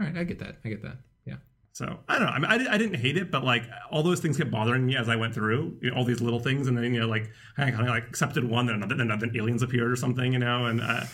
All 0.00 0.06
right, 0.06 0.16
I 0.16 0.24
get 0.24 0.38
that. 0.38 0.56
I 0.64 0.68
get 0.68 0.82
that. 0.82 0.98
Yeah. 1.26 1.36
So 1.72 1.98
I 2.08 2.18
don't 2.18 2.26
know. 2.26 2.32
I 2.32 2.38
mean, 2.38 2.68
I, 2.68 2.74
I 2.74 2.78
didn't 2.78 3.00
hate 3.00 3.16
it, 3.16 3.30
but 3.30 3.44
like 3.44 3.64
all 3.90 4.02
those 4.02 4.20
things 4.20 4.36
kept 4.36 4.50
bothering 4.50 4.84
me 4.86 4.96
as 4.96 5.08
I 5.08 5.16
went 5.16 5.34
through 5.34 5.78
you 5.80 5.90
know, 5.90 5.96
all 5.96 6.04
these 6.04 6.20
little 6.20 6.40
things, 6.40 6.68
and 6.68 6.76
then 6.76 6.92
you 6.92 7.00
know, 7.00 7.08
like 7.08 7.30
I 7.56 7.70
kind 7.70 7.88
of 7.88 7.94
like 7.94 8.06
accepted 8.06 8.48
one, 8.48 8.66
then 8.66 8.76
another, 8.76 8.94
then 8.96 9.08
then 9.08 9.32
aliens 9.34 9.62
appeared 9.62 9.90
or 9.90 9.96
something, 9.96 10.32
you 10.32 10.38
know, 10.38 10.66
and 10.66 10.80
uh, 10.80 11.04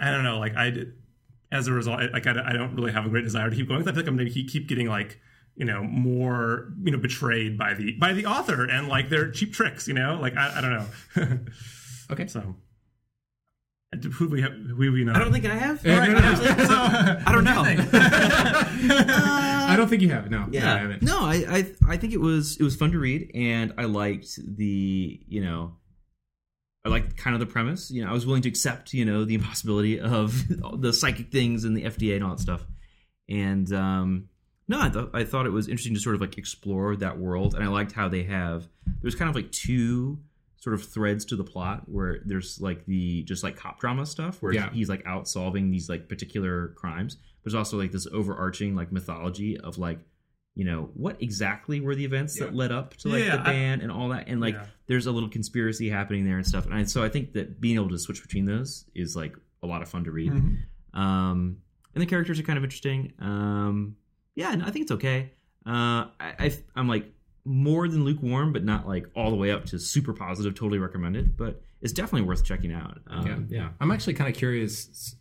I 0.00 0.10
don't 0.10 0.24
know. 0.24 0.38
Like 0.38 0.56
I 0.56 0.70
did, 0.70 0.92
as 1.52 1.68
a 1.68 1.72
result, 1.72 2.00
I- 2.00 2.06
like 2.08 2.26
I, 2.26 2.32
I 2.50 2.52
don't 2.52 2.74
really 2.74 2.92
have 2.92 3.06
a 3.06 3.08
great 3.08 3.24
desire 3.24 3.48
to 3.50 3.56
keep 3.56 3.68
going. 3.68 3.80
I 3.82 3.84
feel 3.84 3.94
like 3.94 4.06
I'm 4.06 4.16
going 4.16 4.28
to 4.28 4.32
keep, 4.34 4.48
keep 4.50 4.68
getting 4.68 4.88
like 4.88 5.20
you 5.56 5.64
know 5.64 5.82
more 5.84 6.72
you 6.82 6.90
know 6.92 6.98
betrayed 6.98 7.56
by 7.56 7.72
the 7.74 7.92
by 7.98 8.12
the 8.12 8.26
author 8.26 8.64
and 8.64 8.88
like 8.88 9.08
their 9.08 9.30
cheap 9.30 9.52
tricks, 9.54 9.88
you 9.88 9.94
know. 9.94 10.18
Like 10.20 10.36
I, 10.36 10.58
I 10.58 10.60
don't 10.60 10.72
know. 10.72 11.38
Okay. 12.10 12.26
so. 12.28 12.54
Who 14.12 14.28
we 14.28 14.42
have? 14.42 14.52
Who 14.52 14.92
we 14.92 15.04
know? 15.04 15.12
I 15.14 15.18
don't 15.18 15.32
think 15.32 15.44
I 15.46 15.54
have. 15.54 15.84
Yeah, 15.84 16.04
no, 16.04 16.12
no, 16.12 16.20
no. 16.20 17.22
I 17.26 17.32
don't 17.32 17.44
know. 17.44 17.62
I 18.84 19.74
don't 19.76 19.88
think 19.88 20.02
you 20.02 20.10
have. 20.10 20.30
No. 20.30 20.46
yeah. 20.50 20.74
I 20.74 20.78
haven't. 20.78 21.02
No, 21.02 21.20
I, 21.20 21.44
I 21.48 21.72
I 21.88 21.96
think 21.96 22.12
it 22.12 22.20
was 22.20 22.56
it 22.58 22.62
was 22.62 22.76
fun 22.76 22.92
to 22.92 22.98
read, 22.98 23.30
and 23.34 23.72
I 23.78 23.84
liked 23.84 24.38
the 24.56 25.20
you 25.26 25.40
know, 25.40 25.76
I 26.86 26.88
liked 26.88 27.16
kind 27.16 27.34
of 27.34 27.40
the 27.40 27.46
premise. 27.46 27.90
You 27.90 28.04
know, 28.04 28.10
I 28.10 28.12
was 28.12 28.24
willing 28.26 28.42
to 28.42 28.48
accept 28.48 28.94
you 28.94 29.04
know 29.04 29.24
the 29.24 29.34
impossibility 29.34 29.98
of 30.00 30.42
the 30.80 30.92
psychic 30.92 31.30
things 31.32 31.64
and 31.64 31.76
the 31.76 31.82
FDA 31.84 32.14
and 32.14 32.24
all 32.24 32.30
that 32.30 32.40
stuff. 32.40 32.64
And 33.28 33.70
um, 33.72 34.28
no, 34.68 34.80
I 34.80 34.88
thought 34.90 35.10
I 35.14 35.24
thought 35.24 35.46
it 35.46 35.50
was 35.50 35.68
interesting 35.68 35.94
to 35.94 36.00
sort 36.00 36.14
of 36.14 36.20
like 36.20 36.38
explore 36.38 36.96
that 36.96 37.18
world, 37.18 37.54
and 37.54 37.64
I 37.64 37.68
liked 37.68 37.92
how 37.92 38.08
they 38.08 38.22
have 38.24 38.68
there's 39.02 39.14
kind 39.16 39.28
of 39.28 39.34
like 39.34 39.50
two 39.52 40.18
sort 40.58 40.74
of 40.74 40.84
threads 40.84 41.24
to 41.26 41.36
the 41.36 41.44
plot 41.44 41.82
where 41.86 42.18
there's 42.24 42.60
like 42.60 42.86
the 42.86 43.22
just 43.24 43.44
like 43.44 43.56
cop 43.56 43.78
drama 43.78 44.04
stuff 44.06 44.42
where 44.42 44.52
Yeah. 44.52 44.70
he's 44.72 44.88
like 44.88 45.02
out 45.06 45.28
solving 45.28 45.70
these 45.70 45.88
like 45.88 46.08
particular 46.08 46.68
crimes. 46.76 47.18
There's 47.44 47.54
also 47.54 47.76
like 47.78 47.92
this 47.92 48.06
overarching 48.12 48.74
like 48.74 48.90
mythology 48.90 49.58
of 49.58 49.78
like 49.78 50.00
you 50.56 50.64
know 50.64 50.88
what 50.94 51.22
exactly 51.22 51.80
were 51.80 51.94
the 51.94 52.04
events 52.04 52.38
that 52.40 52.54
led 52.54 52.72
up 52.72 52.96
to 52.96 53.08
like 53.08 53.22
Yeah, 53.24 53.36
the 53.36 53.42
I- 53.42 53.52
ban 53.52 53.80
and 53.82 53.92
all 53.92 54.08
that? 54.08 54.26
And 54.26 54.40
like 54.40 54.54
Yeah. 54.54 54.66
there's 54.88 55.06
a 55.06 55.12
little 55.12 55.28
conspiracy 55.28 55.88
happening 55.88 56.24
there 56.24 56.38
and 56.38 56.46
stuff. 56.46 56.64
And 56.64 56.74
I, 56.74 56.82
so 56.84 57.04
i 57.04 57.08
think 57.10 57.34
that 57.34 57.60
being 57.60 57.74
able 57.76 57.90
to 57.90 57.98
switch 57.98 58.22
between 58.22 58.46
those 58.46 58.86
is 58.94 59.14
like 59.14 59.36
a 59.62 59.66
lot 59.66 59.82
of 59.82 59.88
fun 59.88 60.04
to 60.04 60.10
read. 60.10 60.32
Mm-hmm. 60.32 60.98
um 61.00 61.58
and 61.94 62.02
the 62.02 62.06
characters 62.06 62.38
are 62.40 62.42
kind 62.42 62.56
of 62.58 62.64
interesting. 62.64 63.12
Um 63.20 63.96
yeah 64.34 64.54
no, 64.54 64.64
i 64.66 64.70
think 64.70 64.82
it's 64.84 64.92
okay. 64.92 65.32
Uh 65.66 66.06
I, 66.20 66.52
i'm 66.74 66.88
like 66.88 67.12
more 67.44 67.86
than 67.88 68.04
lukewarm 68.04 68.52
but 68.52 68.64
not 68.64 68.88
like 68.88 69.06
all 69.14 69.30
the 69.30 69.36
way 69.36 69.50
up 69.52 69.66
to 69.66 69.78
super 69.78 70.12
positive 70.12 70.54
totally 70.54 70.78
recommend 70.80 71.16
it 71.16 71.36
but 71.36 71.62
it's 71.82 71.92
definitely 71.92 72.26
worth 72.26 72.42
checking 72.44 72.72
out. 72.72 72.98
Um, 73.06 73.46
yeah. 73.50 73.68
I'm 73.78 73.90
actually 73.90 74.14
kind 74.14 74.30
of 74.30 74.34
curious. 74.36 75.14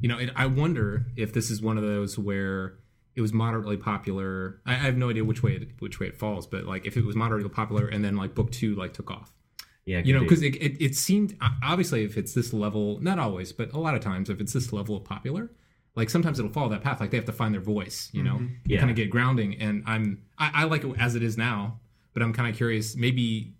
You 0.00 0.08
know, 0.08 0.18
it, 0.18 0.30
I 0.34 0.46
wonder 0.46 1.06
if 1.16 1.32
this 1.34 1.50
is 1.50 1.60
one 1.60 1.76
of 1.76 1.84
those 1.84 2.18
where 2.18 2.78
it 3.16 3.22
was 3.22 3.32
moderately 3.32 3.78
popular. 3.78 4.60
I, 4.66 4.74
I 4.74 4.76
have 4.76 4.96
no 4.96 5.08
idea 5.10 5.24
which 5.24 5.42
way 5.42 5.52
it, 5.52 5.68
which 5.80 5.98
way 5.98 6.06
it 6.06 6.16
falls, 6.16 6.46
but 6.46 6.64
like 6.64 6.86
if 6.86 6.96
it 6.96 7.04
was 7.04 7.16
moderately 7.16 7.48
popular 7.48 7.88
and 7.88 8.04
then 8.04 8.14
like 8.14 8.34
book 8.34 8.52
two 8.52 8.74
like 8.76 8.92
took 8.92 9.10
off. 9.10 9.32
yeah 9.86 10.02
You 10.04 10.14
know, 10.14 10.20
because 10.20 10.42
it, 10.42 10.54
it, 10.56 10.84
it 10.84 10.94
seemed 10.94 11.36
obviously 11.62 12.04
if 12.04 12.18
it's 12.18 12.34
this 12.34 12.52
level, 12.52 13.00
not 13.00 13.18
always, 13.18 13.52
but 13.52 13.72
a 13.72 13.78
lot 13.78 13.94
of 13.94 14.02
times 14.02 14.28
if 14.28 14.40
it's 14.40 14.52
this 14.52 14.72
level 14.72 14.96
of 14.96 15.04
popular, 15.04 15.50
like 15.94 16.10
sometimes 16.10 16.38
it'll 16.38 16.52
follow 16.52 16.68
that 16.68 16.82
path. 16.82 17.00
Like 17.00 17.10
they 17.10 17.16
have 17.16 17.26
to 17.26 17.32
find 17.32 17.54
their 17.54 17.62
voice. 17.62 18.10
You 18.12 18.22
know, 18.22 18.34
mm-hmm. 18.34 18.54
Yeah. 18.66 18.78
kind 18.80 18.90
of 18.90 18.96
get 18.96 19.08
grounding. 19.08 19.58
And 19.58 19.82
I'm 19.86 20.22
I, 20.38 20.50
I 20.54 20.64
like 20.64 20.84
it 20.84 20.94
as 20.98 21.14
it 21.14 21.22
is 21.22 21.38
now, 21.38 21.80
but 22.12 22.22
I'm 22.22 22.34
kind 22.34 22.50
of 22.50 22.54
curious. 22.54 22.94
Maybe 22.96 23.54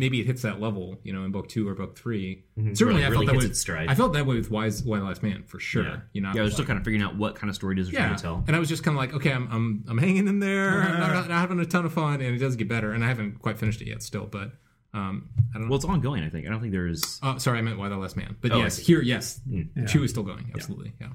maybe 0.00 0.18
it 0.20 0.26
hits 0.26 0.42
that 0.42 0.60
level. 0.60 0.98
You 1.04 1.12
know, 1.12 1.24
in 1.24 1.30
book 1.30 1.48
two 1.48 1.68
or 1.68 1.74
book 1.74 1.96
3 1.96 2.42
Certainly, 2.56 2.84
Really- 2.84 3.04
I 3.04 3.08
really 3.08 3.26
felt 3.26 3.26
that 3.26 3.32
hits 3.34 3.44
way. 3.44 3.50
its 3.50 3.60
stride. 3.60 3.88
I 3.88 3.94
felt 3.94 4.12
that 4.14 4.26
way 4.26 4.34
with 4.36 4.50
Wise 4.50 4.82
Why 4.82 4.98
the 4.98 5.04
Last 5.04 5.22
Man 5.22 5.44
for 5.44 5.60
sure. 5.60 5.84
yeah. 5.84 5.96
You 6.12 6.22
know, 6.22 6.32
yeah 6.34 6.40
i 6.40 6.44
was 6.44 6.50
like- 6.52 6.54
still 6.56 6.66
kind 6.66 6.78
of 6.78 6.84
figuring 6.84 7.02
out 7.02 7.16
what 7.16 7.36
kind 7.36 7.48
of 7.48 7.54
story 7.54 7.76
it 7.76 7.78
is 7.80 7.86
they're 7.90 8.00
yeah, 8.00 8.06
trying 8.06 8.16
to 8.16 8.22
tell 8.22 8.44
and 8.46 8.56
I 8.56 8.58
was 8.58 8.68
just 8.68 8.82
kind 8.82 8.96
of 8.96 9.00
like, 9.00 9.14
okay, 9.14 9.32
I'm 9.32 9.46
I'm, 9.52 9.84
I'm 9.88 9.98
hanging 9.98 10.26
in 10.26 10.40
there. 10.40 10.82
I'm 10.82 10.98
not, 11.00 11.28
not 11.28 11.40
having 11.40 11.60
a 11.60 11.66
ton 11.66 11.84
of 11.84 11.92
fun, 11.92 12.14
and 12.20 12.34
it 12.34 12.38
does 12.38 12.56
get 12.56 12.68
better. 12.68 12.90
And 12.92 13.04
I 13.04 13.08
haven't 13.08 13.40
quite 13.40 13.58
finished 13.58 13.80
it 13.82 13.86
yet, 13.88 14.02
still, 14.02 14.26
but 14.26 14.50
um, 14.92 15.28
I 15.50 15.58
don't 15.58 15.62
know. 15.64 15.68
well 15.70 15.76
it's 15.76 15.84
ongoing 15.84 16.24
i 16.24 16.28
think 16.28 16.48
i 16.48 16.50
don't 16.50 16.60
think 16.60 16.72
there's 16.72 17.20
Oh, 17.22 17.38
sorry, 17.38 17.58
I 17.58 17.62
meant 17.62 17.78
Why 17.78 17.88
the 17.88 17.96
Last 17.96 18.16
Man. 18.16 18.36
But 18.40 18.50
Oh, 18.52 18.58
yes, 18.58 18.76
here, 18.76 19.00
yes, 19.02 19.40
Yeah. 19.48 19.86
two 19.86 20.02
is 20.02 20.10
still 20.10 20.24
going. 20.24 20.50
Absolutely, 20.54 20.94
yeah. 21.00 21.10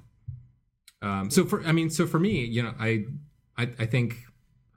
Um, 1.02 1.30
so 1.30 1.46
for, 1.46 1.62
I 1.66 1.72
mean, 1.74 1.90
so 1.90 2.08
for 2.08 2.18
me, 2.20 2.46
you 2.46 2.64
know, 2.64 2.74
I, 2.80 3.04
I, 3.58 3.64
I 3.80 3.86
think 3.86 4.16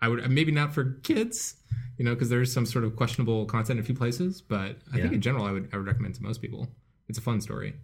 I 0.03 0.09
would 0.09 0.29
maybe 0.31 0.53
not 0.53 0.75
for 0.75 0.99
kids, 1.05 1.55
you 1.99 2.05
know, 2.05 2.15
because 2.15 2.31
there's 2.31 2.53
some 2.53 2.65
sort 2.65 2.85
of 2.85 2.97
questionable 2.97 3.45
content 3.45 3.79
in 3.79 3.85
a 3.85 3.87
few 3.87 3.95
places. 3.95 4.41
But 4.41 4.79
I 4.93 4.97
think 5.01 5.13
in 5.13 5.21
general, 5.21 5.45
I 5.45 5.53
would, 5.53 5.69
I 5.73 5.77
would 5.77 5.87
recommend 5.87 6.15
to 6.17 6.23
most 6.23 6.41
people. 6.41 6.69
It's 7.09 7.19
a 7.19 7.23
fun 7.23 7.41
story. 7.41 7.75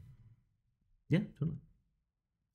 yeah 1.10 1.20
totally 1.38 1.58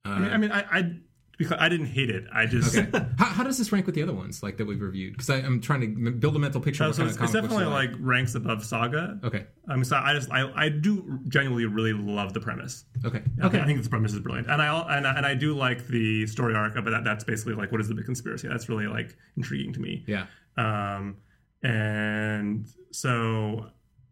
Uh, 0.05 0.09
I 0.09 0.19
mean, 0.19 0.31
I, 0.31 0.37
mean, 0.37 0.51
I, 0.51 0.61
I 0.71 0.91
because 1.37 1.57
I 1.57 1.69
didn't 1.69 1.87
hate 1.87 2.09
it. 2.09 2.25
I 2.33 2.45
just 2.45 2.75
okay. 2.77 2.89
how, 3.17 3.25
how 3.25 3.43
does 3.43 3.57
this 3.57 3.71
rank 3.71 3.85
with 3.85 3.95
the 3.95 4.03
other 4.03 4.13
ones 4.13 4.43
like 4.43 4.57
that 4.57 4.65
we've 4.65 4.81
reviewed? 4.81 5.13
Because 5.13 5.29
I'm 5.29 5.61
trying 5.61 5.81
to 5.81 5.87
m- 5.87 6.19
build 6.19 6.35
a 6.35 6.39
mental 6.39 6.59
picture. 6.59 6.83
Uh, 6.83 6.89
of 6.89 6.95
so 6.95 7.03
what 7.03 7.09
it's, 7.09 7.17
kind 7.17 7.29
it's 7.29 7.35
of 7.35 7.41
comic 7.49 7.57
definitely 7.65 7.87
books 7.87 7.97
like 7.99 8.07
ranks 8.13 8.35
above 8.35 8.65
Saga. 8.65 8.97
are 8.97 9.07
like. 9.23 9.23
okay, 9.25 9.45
Um, 9.69 9.83
so 9.85 9.95
I 9.95 10.13
just 10.13 10.29
I, 10.31 10.51
I 10.65 10.67
do 10.69 11.19
genuinely 11.29 11.65
really 11.65 11.93
love 11.93 12.33
the 12.33 12.41
premise. 12.41 12.83
okay, 13.05 13.21
I 13.41 13.45
okay. 13.45 13.51
think, 13.51 13.63
I 13.63 13.65
think 13.67 13.83
the 13.83 13.89
premise 13.89 14.13
is 14.13 14.19
brilliant, 14.19 14.49
and 14.49 14.61
I 14.61 14.65
al- 14.67 14.87
and 14.89 15.07
I, 15.07 15.13
and 15.15 15.25
I 15.25 15.33
do 15.33 15.55
like 15.55 15.87
the 15.87 16.27
story 16.27 16.55
arc 16.55 16.73
but. 16.75 16.89
That, 16.91 17.03
that's 17.05 17.23
basically 17.23 17.53
like 17.53 17.71
what 17.71 17.79
is 17.81 17.87
the 17.87 17.95
big 17.95 18.05
conspiracy? 18.05 18.47
That's 18.49 18.67
really 18.69 18.87
like 18.87 19.15
intriguing 19.37 19.71
to 19.73 19.79
me. 19.79 20.03
yeah. 20.07 20.25
Um, 20.57 21.17
and 21.63 22.67
so 22.91 23.67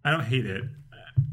I 0.06 0.12
don't 0.12 0.24
hate 0.26 0.46
it. 0.46 0.64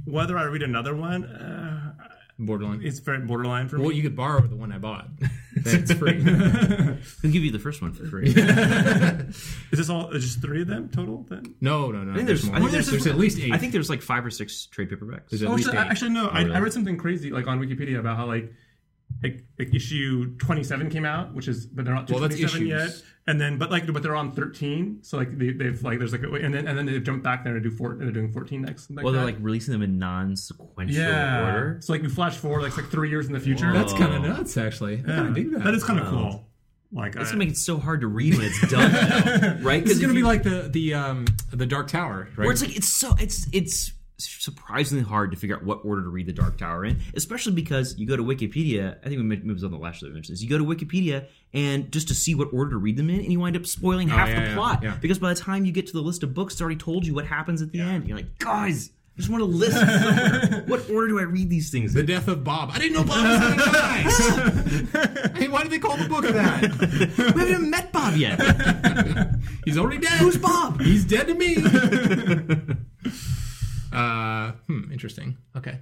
Whether 0.06 0.38
I 0.38 0.44
read 0.44 0.62
another 0.62 0.94
one, 0.96 1.24
uh, 1.24 1.92
Borderline. 2.38 2.80
it's 2.82 2.98
very 3.00 3.20
borderline 3.20 3.68
for 3.68 3.78
Well, 3.78 3.90
me. 3.90 3.96
you 3.96 4.02
could 4.02 4.16
borrow 4.16 4.46
the 4.46 4.56
one 4.56 4.72
I 4.72 4.78
bought. 4.78 5.08
That's 5.56 5.92
free. 5.92 6.20
we'll 6.22 7.32
give 7.32 7.44
you 7.44 7.50
the 7.52 7.58
first 7.60 7.80
one 7.80 7.92
for 7.92 8.04
free 8.06 8.28
Is 8.36 9.54
this 9.70 9.88
all? 9.88 10.10
Is 10.10 10.24
just 10.24 10.42
three 10.42 10.62
of 10.62 10.66
them 10.68 10.88
total? 10.88 11.24
Then 11.28 11.54
No, 11.60 11.90
no, 11.92 12.02
no. 12.02 12.12
I 12.12 12.16
think 12.16 12.26
there's, 12.26 12.44
more. 12.44 12.56
I 12.56 12.58
think 12.58 12.72
there's, 12.72 12.86
there's, 12.90 13.04
there's 13.04 13.14
at 13.14 13.20
least 13.20 13.38
eight. 13.38 13.52
I 13.52 13.58
think 13.58 13.72
there's 13.72 13.88
like 13.90 14.02
five 14.02 14.24
or 14.26 14.30
six 14.30 14.66
trade 14.66 14.90
paperbacks. 14.90 15.28
There's 15.30 15.42
at 15.42 15.48
Oh, 15.48 15.54
least 15.54 15.68
actually, 15.68 15.82
eight. 15.84 15.90
actually, 15.90 16.10
no. 16.10 16.28
I. 16.28 16.40
I 16.44 16.58
read 16.58 16.72
something 16.72 16.96
crazy 16.96 17.30
like 17.30 17.46
on 17.46 17.60
Wikipedia 17.60 17.98
about 18.00 18.16
how 18.16 18.26
like, 18.26 18.52
like, 19.22 19.44
like 19.58 19.74
issue 19.74 20.36
twenty 20.38 20.62
seven 20.64 20.90
came 20.90 21.04
out, 21.04 21.34
which 21.34 21.48
is 21.48 21.66
but 21.66 21.84
they're 21.84 21.94
not 21.94 22.06
to 22.08 22.14
Well, 22.14 22.22
that's 22.22 22.36
twenty 22.38 22.48
seven 22.50 22.66
yet. 22.66 22.90
And 23.26 23.40
then, 23.40 23.56
but 23.56 23.70
like, 23.70 23.90
but 23.90 24.02
they're 24.02 24.14
on 24.14 24.32
thirteen. 24.32 24.98
So 25.02 25.16
like, 25.16 25.38
they, 25.38 25.50
they've 25.52 25.82
like, 25.82 25.98
there's 25.98 26.12
like, 26.12 26.22
a, 26.24 26.30
and 26.34 26.52
then 26.54 26.66
and 26.68 26.76
then 26.76 26.84
they've 26.84 27.02
jumped 27.02 27.24
back 27.24 27.42
there 27.42 27.54
to 27.54 27.60
do 27.60 27.70
four. 27.70 27.92
And 27.92 28.02
they're 28.02 28.10
doing 28.12 28.30
fourteen 28.30 28.60
next. 28.62 28.90
Like 28.90 29.02
well, 29.02 29.14
they're 29.14 29.22
that. 29.22 29.26
like 29.32 29.36
releasing 29.40 29.72
them 29.72 29.80
in 29.82 29.98
non-sequential 29.98 30.94
yeah. 30.94 31.46
order. 31.46 31.78
So 31.80 31.94
like, 31.94 32.02
you 32.02 32.10
flash 32.10 32.36
forward 32.36 32.60
like, 32.62 32.68
it's 32.68 32.76
like 32.76 32.90
three 32.90 33.08
years 33.08 33.26
in 33.26 33.32
the 33.32 33.40
future. 33.40 33.72
That's 33.72 33.94
kind 33.94 34.12
of 34.12 34.22
nuts, 34.22 34.58
actually. 34.58 34.96
I 34.96 35.08
Yeah. 35.08 35.14
kind 35.16 35.28
of 35.28 35.34
dig 35.34 35.52
that. 35.52 35.64
That 35.64 35.74
is 35.74 35.82
kind 35.84 36.00
of 36.00 36.06
Wow. 36.06 36.10
cool. 36.12 36.48
Like, 36.92 37.16
It's 37.16 37.22
I, 37.30 37.32
gonna 37.32 37.38
make 37.38 37.48
it 37.48 37.56
so 37.56 37.78
hard 37.78 38.02
to 38.02 38.06
read 38.06 38.36
when 38.36 38.44
it's 38.46 38.70
done, 38.70 38.92
though, 38.92 39.58
right? 39.62 39.82
It's 39.82 39.98
gonna 39.98 40.12
be 40.12 40.18
you- 40.20 40.26
like 40.26 40.42
the 40.44 40.68
the 40.70 40.92
um 40.94 41.24
the 41.50 41.66
Dark 41.66 41.88
Tower, 41.88 42.28
right? 42.36 42.44
where 42.44 42.52
it's 42.52 42.60
like 42.62 42.76
it's 42.76 42.88
so 42.88 43.14
it's 43.18 43.48
it's 43.52 43.90
surprisingly 44.16 45.04
hard 45.04 45.30
to 45.32 45.36
figure 45.36 45.56
out 45.56 45.64
what 45.64 45.84
order 45.84 46.02
to 46.02 46.08
read 46.08 46.26
the 46.26 46.32
Dark 46.32 46.58
Tower 46.58 46.84
in, 46.84 47.00
especially 47.14 47.52
because 47.52 47.98
you 47.98 48.06
go 48.06 48.16
to 48.16 48.22
Wikipedia. 48.22 48.96
I 49.04 49.08
think 49.08 49.20
we 49.20 49.52
was 49.52 49.64
on 49.64 49.70
the 49.70 49.76
last 49.78 50.00
show 50.00 50.06
that 50.06 50.10
we 50.10 50.14
mentioned 50.14 50.36
this. 50.36 50.42
You 50.42 50.48
go 50.48 50.58
to 50.58 50.64
Wikipedia 50.64 51.26
and 51.52 51.90
just 51.92 52.08
to 52.08 52.14
see 52.14 52.34
what 52.34 52.48
order 52.52 52.70
to 52.72 52.76
read 52.76 52.96
them 52.96 53.10
in, 53.10 53.20
and 53.20 53.32
you 53.32 53.40
wind 53.40 53.56
up 53.56 53.66
spoiling 53.66 54.10
oh, 54.10 54.14
half 54.14 54.28
Oh, 54.28 54.30
yeah, 54.30 54.40
the 54.40 54.46
yeah, 54.48 54.54
plot 54.54 54.82
yeah. 54.82 54.96
because 55.00 55.18
by 55.18 55.32
the 55.34 55.40
time 55.40 55.64
you 55.64 55.72
get 55.72 55.86
to 55.88 55.92
the 55.92 56.00
list 56.02 56.22
of 56.22 56.34
books, 56.34 56.54
it's 56.54 56.62
already 56.62 56.76
told 56.76 57.06
you 57.06 57.14
what 57.14 57.26
happens 57.26 57.62
at 57.62 57.72
the 57.72 57.80
end. 57.80 58.06
You're 58.08 58.16
like, 58.16 58.38
guys, 58.38 58.90
I 59.16 59.20
just 59.20 59.30
want 59.30 59.42
to 59.42 59.44
list 59.44 59.76
what 60.68 60.90
order 60.90 61.06
do 61.06 61.20
I 61.20 61.22
read 61.22 61.48
these 61.48 61.70
things? 61.70 61.94
the 61.94 62.00
in? 62.00 62.06
death 62.06 62.26
of 62.26 62.42
Bob. 62.42 62.70
I 62.72 62.78
didn't 62.78 62.94
know 62.94 63.04
Bob 63.04 63.24
was 63.24 63.38
gonna 63.38 63.72
die. 63.72 65.30
hey, 65.38 65.48
why 65.48 65.62
did 65.62 65.70
they 65.70 65.78
call 65.78 65.96
the 65.96 66.08
book 66.08 66.24
that? 66.24 66.62
we 67.18 67.40
haven't 67.40 67.48
even 67.48 67.70
met 67.70 67.92
Bob 67.92 68.16
yet. 68.16 68.40
He's 69.64 69.78
already 69.78 69.98
dead. 69.98 70.18
Who's 70.18 70.36
Bob? 70.36 70.80
He's 70.80 71.04
dead 71.04 71.28
to 71.28 71.34
me. 71.34 71.54
Uh, 73.94 74.52
hmm, 74.66 74.90
interesting. 74.92 75.36
Okay. 75.56 75.78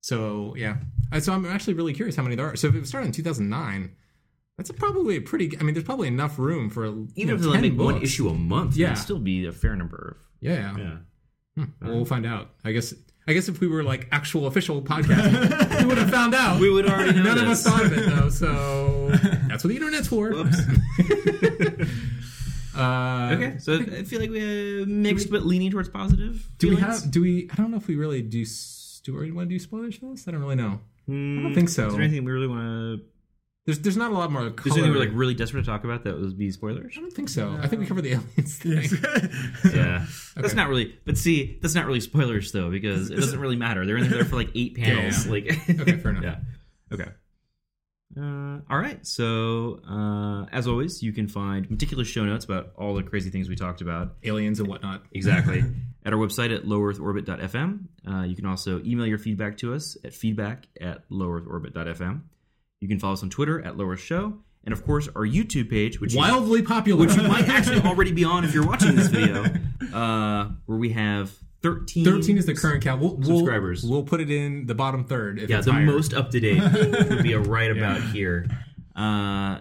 So 0.00 0.54
yeah, 0.56 0.76
Uh, 1.12 1.20
so 1.20 1.32
I'm 1.32 1.44
actually 1.46 1.74
really 1.74 1.92
curious 1.92 2.16
how 2.16 2.22
many 2.22 2.36
there 2.36 2.46
are. 2.46 2.56
So 2.56 2.68
if 2.68 2.74
it 2.74 2.80
was 2.80 2.88
started 2.88 3.06
in 3.06 3.12
2009, 3.12 3.90
that's 4.56 4.70
probably 4.72 5.16
a 5.16 5.20
pretty. 5.20 5.56
I 5.58 5.62
mean, 5.62 5.74
there's 5.74 5.84
probably 5.84 6.08
enough 6.08 6.38
room 6.38 6.70
for 6.70 6.86
you 6.86 7.08
Even 7.16 7.28
know, 7.28 7.34
if 7.34 7.42
they 7.42 7.52
10 7.52 7.60
make 7.62 7.78
one 7.78 8.02
issue 8.02 8.28
a 8.28 8.34
month, 8.34 8.76
Yeah. 8.76 8.88
it'd 8.92 8.98
still 8.98 9.18
be 9.18 9.46
a 9.46 9.52
fair 9.52 9.74
number 9.76 10.16
of. 10.16 10.26
Yeah, 10.40 10.76
yeah. 10.76 10.96
Yeah. 11.56 11.64
Well, 11.82 11.94
we'll 11.96 12.04
find 12.04 12.24
out. 12.26 12.50
I 12.64 12.72
guess. 12.72 12.94
I 13.26 13.34
guess 13.34 13.48
if 13.48 13.60
we 13.60 13.66
were 13.68 13.82
like 13.82 14.08
actual 14.10 14.46
official 14.46 14.80
podcast, 14.80 15.80
we 15.80 15.84
would 15.86 15.98
have 15.98 16.10
found 16.10 16.34
out. 16.34 16.58
We 16.64 16.70
would 16.70 16.88
already 16.88 17.12
know 17.12 17.24
None 17.24 17.38
of 17.38 17.48
us 17.48 17.62
thought 17.62 17.84
of 17.84 17.92
it 17.92 18.08
though, 18.08 18.30
so 18.30 19.10
that's 19.48 19.62
what 19.64 19.68
the 19.68 19.76
internet's 19.76 20.08
for. 20.08 20.32
Uh, 22.78 23.30
Okay, 23.34 23.58
so 23.58 23.74
I 23.74 24.02
feel 24.04 24.20
like 24.20 24.30
we 24.30 24.82
uh, 24.82 24.86
mixed 24.86 25.30
but 25.30 25.44
leaning 25.44 25.70
towards 25.70 25.88
positive. 25.88 26.48
Do 26.58 26.70
we 26.70 26.76
have? 26.76 27.10
Do 27.10 27.22
we? 27.22 27.48
I 27.52 27.56
don't 27.56 27.70
know 27.70 27.76
if 27.76 27.88
we 27.88 27.96
really 27.96 28.22
do. 28.22 28.42
s- 28.42 29.00
Do 29.04 29.16
we 29.16 29.30
want 29.32 29.48
to 29.48 29.54
do 29.54 29.58
spoilers 29.58 29.96
for 29.96 30.06
this? 30.06 30.26
I 30.28 30.30
don't 30.30 30.40
really 30.40 30.56
know. 30.56 30.80
I 31.08 31.10
don't 31.12 31.54
think 31.54 31.68
so. 31.70 31.86
Is 31.88 31.94
there 31.94 32.02
anything 32.02 32.24
we 32.24 32.32
really 32.32 32.46
want 32.46 32.60
to? 33.00 33.04
There's 33.66 33.80
there's 33.80 33.96
not 33.98 34.12
a 34.12 34.14
lot 34.14 34.30
more. 34.32 34.46
Is 34.46 34.52
Color. 34.54 34.74
there 34.76 34.84
anything 34.84 34.92
we're 34.98 35.06
like 35.06 35.10
really 35.18 35.34
desperate 35.34 35.62
to 35.62 35.66
talk 35.66 35.84
about 35.84 36.04
that 36.04 36.18
would 36.18 36.38
be 36.38 36.50
spoilers? 36.50 36.94
I 36.96 37.00
don't 37.00 37.12
think 37.12 37.28
so. 37.28 37.58
I 37.62 37.66
think 37.66 37.80
we 37.80 37.86
covered 37.86 38.02
the 38.04 38.12
aliens 38.12 38.56
thing. 39.64 39.74
Yeah, 39.74 40.06
that's 40.36 40.54
not 40.54 40.68
really. 40.68 40.94
But 41.04 41.18
see, 41.18 41.58
that's 41.60 41.74
not 41.74 41.84
really 41.86 42.00
spoilers 42.00 42.50
though, 42.52 42.70
because 42.70 43.10
it 43.10 43.16
doesn't 43.16 43.38
really 43.40 43.56
matter. 43.56 43.84
They're 43.84 43.98
in 43.98 44.08
there 44.08 44.24
for 44.24 44.36
like 44.36 44.50
eight 44.54 44.74
panels. 44.76 45.26
yeah. 45.26 45.32
Like, 45.32 45.44
Okay, 45.80 45.96
fair 45.98 46.10
enough. 46.16 46.24
Yeah. 46.24 46.36
Okay. 46.94 47.10
Uh, 48.16 48.60
all 48.70 48.78
right. 48.78 49.06
So, 49.06 49.80
uh, 49.88 50.46
as 50.50 50.66
always, 50.66 51.02
you 51.02 51.12
can 51.12 51.28
find 51.28 51.70
meticulous 51.70 52.08
show 52.08 52.24
notes 52.24 52.44
about 52.44 52.70
all 52.76 52.94
the 52.94 53.02
crazy 53.02 53.30
things 53.30 53.48
we 53.48 53.56
talked 53.56 53.80
about. 53.80 54.16
aliens 54.24 54.60
and 54.60 54.68
whatnot. 54.68 55.02
Exactly. 55.12 55.62
at 56.04 56.12
our 56.12 56.18
website 56.18 56.54
at 56.54 56.64
lowearthorbit.fm. 56.64 57.80
Uh, 58.08 58.22
you 58.22 58.34
can 58.34 58.46
also 58.46 58.80
email 58.84 59.06
your 59.06 59.18
feedback 59.18 59.58
to 59.58 59.74
us 59.74 59.96
at 60.04 60.14
feedback 60.14 60.66
at 60.80 61.08
lowearthorbit.fm. 61.10 62.22
You 62.80 62.88
can 62.88 62.98
follow 62.98 63.12
us 63.12 63.22
on 63.22 63.30
Twitter 63.30 63.60
at 63.60 63.76
Lower 63.76 63.96
Show. 63.96 64.38
And 64.64 64.72
of 64.72 64.84
course, 64.84 65.08
our 65.08 65.26
YouTube 65.26 65.70
page, 65.70 66.00
which 66.00 66.14
Wildly 66.14 66.62
popular. 66.62 67.06
which 67.06 67.16
you 67.16 67.22
might 67.22 67.48
actually 67.48 67.80
already 67.84 68.12
be 68.12 68.24
on 68.24 68.44
if 68.44 68.54
you're 68.54 68.66
watching 68.66 68.96
this 68.96 69.08
video, 69.08 69.44
uh, 69.94 70.50
where 70.66 70.78
we 70.78 70.90
have 70.90 71.32
13, 71.62 72.04
13 72.04 72.38
is 72.38 72.46
the 72.46 72.54
current 72.54 72.82
count. 72.82 73.00
We'll, 73.00 73.16
we'll- 73.16 73.38
subscribers. 73.38 73.84
We'll, 73.84 74.04
put 74.04 74.20
it 74.20 74.30
in 74.30 74.66
the 74.66 74.74
bottom 74.74 75.04
third. 75.04 75.38
If 75.40 75.50
Yeah, 75.50 75.60
the 75.60 75.72
higher. 75.72 75.84
most 75.84 76.14
up 76.14 76.30
to 76.30 76.40
date 76.40 76.62
would 77.10 77.22
be 77.22 77.32
a 77.32 77.40
right 77.40 77.70
about 77.70 78.00
here, 78.00 78.46
uh, 78.94 79.60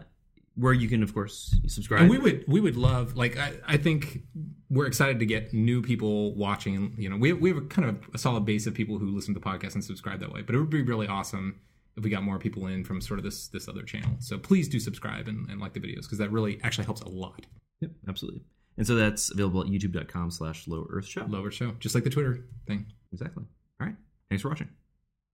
where 0.55 0.73
you 0.73 0.87
can, 0.87 1.03
of 1.03 1.13
course, 1.13 1.55
subscribe. 1.67 2.01
And 2.01 2.09
we 2.09 2.17
would 2.17 2.43
we 2.47 2.59
would 2.59 2.75
love 2.75 3.15
like 3.15 3.37
I, 3.37 3.53
I 3.67 3.77
think 3.77 4.21
we're 4.69 4.87
excited 4.87 5.19
to 5.19 5.25
get 5.25 5.53
new 5.53 5.81
people 5.81 6.35
watching. 6.35 6.93
You 6.97 7.09
know, 7.09 7.17
we 7.17 7.33
we 7.33 7.49
have 7.49 7.57
a 7.57 7.65
kind 7.65 7.87
of 7.89 7.97
a 8.13 8.17
solid 8.17 8.45
base 8.45 8.67
of 8.67 8.73
people 8.73 8.97
who 8.99 9.07
listen 9.15 9.33
to 9.33 9.39
the 9.39 9.45
podcast 9.45 9.73
and 9.75 9.83
subscribe 9.83 10.19
that 10.19 10.31
way. 10.31 10.41
But 10.41 10.55
it 10.55 10.59
would 10.59 10.69
be 10.69 10.81
really 10.81 11.07
awesome 11.07 11.59
if 11.95 12.03
we 12.03 12.09
got 12.11 12.21
more 12.23 12.37
people 12.37 12.67
in 12.67 12.83
from 12.83 13.01
sort 13.01 13.19
of 13.19 13.23
this 13.23 13.47
this 13.47 13.67
other 13.67 13.83
channel. 13.83 14.11
So 14.19 14.37
please 14.37 14.67
do 14.67 14.79
subscribe 14.79 15.27
and, 15.27 15.49
and 15.49 15.59
like 15.59 15.73
the 15.73 15.79
videos 15.79 16.03
because 16.03 16.19
that 16.19 16.31
really 16.31 16.59
actually 16.63 16.85
helps 16.85 17.01
a 17.01 17.09
lot. 17.09 17.45
Yep, 17.81 17.91
absolutely. 18.07 18.41
And 18.77 18.85
so 18.85 18.95
that's 18.95 19.31
available 19.31 19.61
at 19.61 19.67
youtube.com 19.67 20.29
slash 20.29 20.67
low 20.67 20.85
earth 20.91 21.07
show. 21.07 21.25
Lower 21.27 21.49
show, 21.49 21.71
just 21.79 21.95
like 21.95 22.03
the 22.03 22.11
Twitter 22.11 22.45
thing. 22.67 22.85
Exactly. 23.11 23.43
All 23.81 23.87
right. 23.87 23.95
Thanks 24.29 24.43
for 24.43 24.49
watching, 24.49 24.69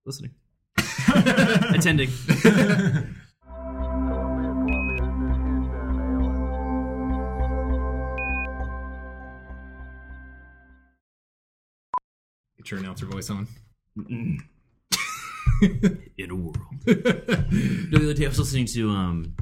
listening, 0.05 0.31
attending. 0.77 2.09
Get 12.57 12.71
your 12.71 12.79
announcer 12.79 13.05
voice 13.07 13.29
on. 13.29 13.47
In 16.17 16.31
a 16.31 16.35
world. 16.35 16.57
no, 16.87 16.93
the 16.93 17.91
other 17.95 18.13
day 18.13 18.25
I 18.25 18.29
was 18.29 18.39
listening 18.39 18.67
to 18.67 18.89
um, 18.91 19.35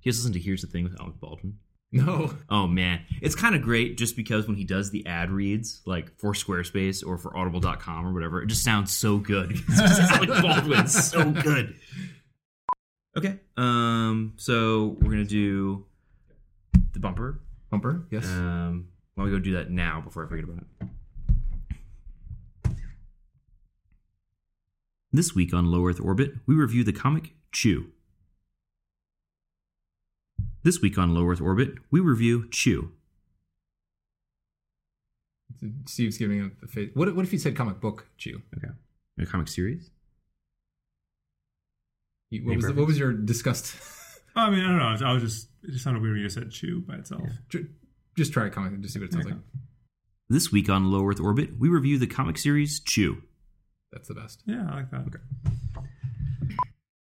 he 0.00 0.08
was 0.08 0.18
listening 0.18 0.34
to 0.34 0.40
Here's 0.40 0.60
the 0.60 0.68
Thing 0.68 0.84
with 0.84 1.00
Alec 1.00 1.18
Baldwin. 1.20 1.58
No, 1.90 2.34
Oh 2.50 2.66
man, 2.66 3.00
it's 3.22 3.34
kind 3.34 3.54
of 3.54 3.62
great 3.62 3.96
just 3.96 4.14
because 4.14 4.46
when 4.46 4.56
he 4.56 4.64
does 4.64 4.90
the 4.90 5.06
ad 5.06 5.30
reads, 5.30 5.80
like 5.86 6.12
for 6.18 6.32
Squarespace 6.34 7.06
or 7.06 7.16
for 7.16 7.34
Audible.com 7.36 8.06
or 8.06 8.12
whatever, 8.12 8.42
it 8.42 8.46
just 8.48 8.62
sounds 8.62 8.94
so 8.94 9.16
good. 9.16 9.52
It's 9.68 9.78
just 9.98 10.12
Alec 10.12 10.42
Baldwin's 10.42 11.08
so 11.10 11.30
good. 11.30 11.74
Okay, 13.16 13.38
um, 13.56 14.34
so 14.36 14.96
we're 15.00 15.10
gonna 15.12 15.24
do 15.24 15.86
the 16.92 17.00
bumper. 17.00 17.40
bumper. 17.70 18.06
Yes. 18.10 18.26
Um, 18.26 18.88
why 19.14 19.24
don't 19.24 19.32
we 19.32 19.38
go 19.38 19.42
do 19.42 19.52
that 19.54 19.70
now 19.70 20.00
before 20.02 20.24
I 20.26 20.28
forget 20.28 20.44
about 20.44 20.58
it? 20.58 20.88
This 25.10 25.34
week 25.34 25.54
on 25.54 25.66
Low 25.70 25.86
Earth 25.86 26.00
Orbit, 26.00 26.32
we 26.46 26.54
review 26.54 26.84
the 26.84 26.92
comic 26.92 27.32
Chew. 27.50 27.86
This 30.68 30.82
week 30.82 30.98
on 30.98 31.14
Low 31.14 31.26
Earth 31.26 31.40
Orbit, 31.40 31.76
we 31.90 31.98
review 32.00 32.46
Chew. 32.50 32.92
Steve's 35.86 36.18
giving 36.18 36.42
a, 36.42 36.50
a 36.62 36.68
face. 36.68 36.90
What 36.92 37.16
what 37.16 37.24
if 37.24 37.32
you 37.32 37.38
said 37.38 37.56
comic 37.56 37.80
book 37.80 38.06
Chew? 38.18 38.42
Okay. 38.54 38.68
A 39.18 39.24
comic 39.24 39.48
series? 39.48 39.88
You- 42.28 42.44
What 42.44 42.56
was 42.56 42.66
the, 42.66 42.74
what 42.74 42.86
was 42.86 42.98
your 42.98 43.14
disgust? 43.14 43.76
I 44.36 44.50
mean, 44.50 44.60
I 44.62 44.66
don't 44.78 45.00
know. 45.00 45.06
I 45.08 45.12
was 45.14 45.22
just 45.22 45.48
it 45.62 45.70
just 45.70 45.84
sounded 45.84 46.02
weird 46.02 46.16
when 46.16 46.22
you 46.22 46.28
said 46.28 46.50
chew 46.50 46.82
by 46.82 46.96
itself. 46.96 47.22
Ju- 47.48 47.70
just 48.18 48.34
try 48.34 48.46
a 48.48 48.50
comic 48.50 48.72
and 48.74 48.82
just 48.82 48.92
see 48.92 49.00
what 49.00 49.06
it 49.06 49.12
sounds 49.14 49.24
Okay. 49.24 49.36
like. 49.36 49.44
This 50.28 50.52
week 50.52 50.68
on 50.68 50.90
Low 50.90 51.02
Earth 51.08 51.18
Orbit, 51.18 51.58
we 51.58 51.70
review 51.70 51.96
the 51.98 52.06
comic 52.06 52.36
series 52.36 52.78
Chew. 52.80 53.22
That's 53.90 54.08
the 54.08 54.14
best. 54.14 54.42
Yeah, 54.44 54.66
I 54.70 54.74
like 54.74 54.90
that. 54.90 55.06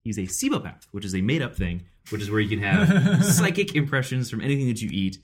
He's 0.04 0.18
a 0.18 0.24
Cibopath, 0.24 0.86
which 0.92 1.06
is 1.06 1.14
a 1.16 1.22
made 1.22 1.42
up 1.42 1.56
thing, 1.56 1.84
which 2.10 2.22
is 2.22 2.32
where 2.32 2.40
you 2.40 2.50
can 2.50 2.60
have 2.64 3.24
psychic 3.36 3.76
impressions 3.76 4.30
from 4.30 4.42
anything 4.42 4.68
that 4.68 4.82
you 4.82 4.90
eat, 4.92 5.20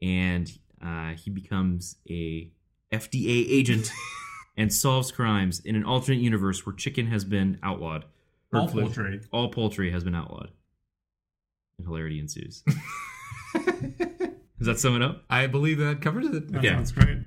and 0.00 0.50
uh, 0.84 1.10
he 1.12 1.30
becomes 1.30 1.96
a 2.08 2.50
FDA 2.90 3.46
agent 3.48 3.90
and 4.56 4.72
solves 4.72 5.12
crimes 5.12 5.60
in 5.60 5.76
an 5.76 5.84
alternate 5.84 6.20
universe 6.20 6.64
where 6.64 6.74
chicken 6.74 7.06
has 7.08 7.24
been 7.24 7.58
outlawed. 7.62 8.04
All 8.54 8.62
Hopefully- 8.62 8.84
poultry. 8.84 9.20
All 9.32 9.48
poultry 9.50 9.90
has 9.92 10.02
been 10.04 10.14
outlawed. 10.14 10.50
And 11.78 11.86
hilarity 11.86 12.18
ensues. 12.18 12.62
Does 13.54 14.66
that 14.66 14.78
sum 14.78 14.94
it 14.96 15.02
up? 15.02 15.24
I 15.28 15.46
believe 15.48 15.78
that 15.78 16.00
covers 16.00 16.26
it. 16.26 16.52
That 16.52 16.62
Yeah. 16.62 16.76
sounds 16.76 16.92
great. 16.92 17.18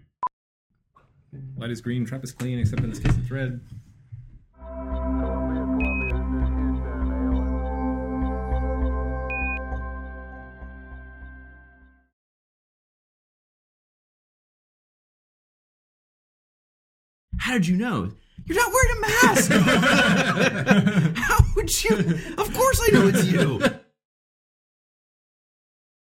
Light 1.58 1.70
is 1.70 1.82
green, 1.82 2.06
trap 2.06 2.24
is 2.24 2.32
clean, 2.32 2.60
except 2.60 2.82
in 2.82 2.90
this 2.90 3.00
case 3.00 3.16
it's 3.18 3.30
red. 3.30 3.60
How 17.46 17.54
did 17.54 17.68
you 17.68 17.78
know? 17.78 18.12
You're 18.48 18.58
not 18.58 18.74
wearing 18.74 18.98
a 18.98 19.02
mask! 19.02 19.52
How 21.16 21.38
would 21.56 21.84
you? 21.84 21.96
Of 22.40 22.52
course 22.56 22.82
I 22.88 22.90
know 22.92 23.08
it's 23.08 23.26
you! 23.26 23.62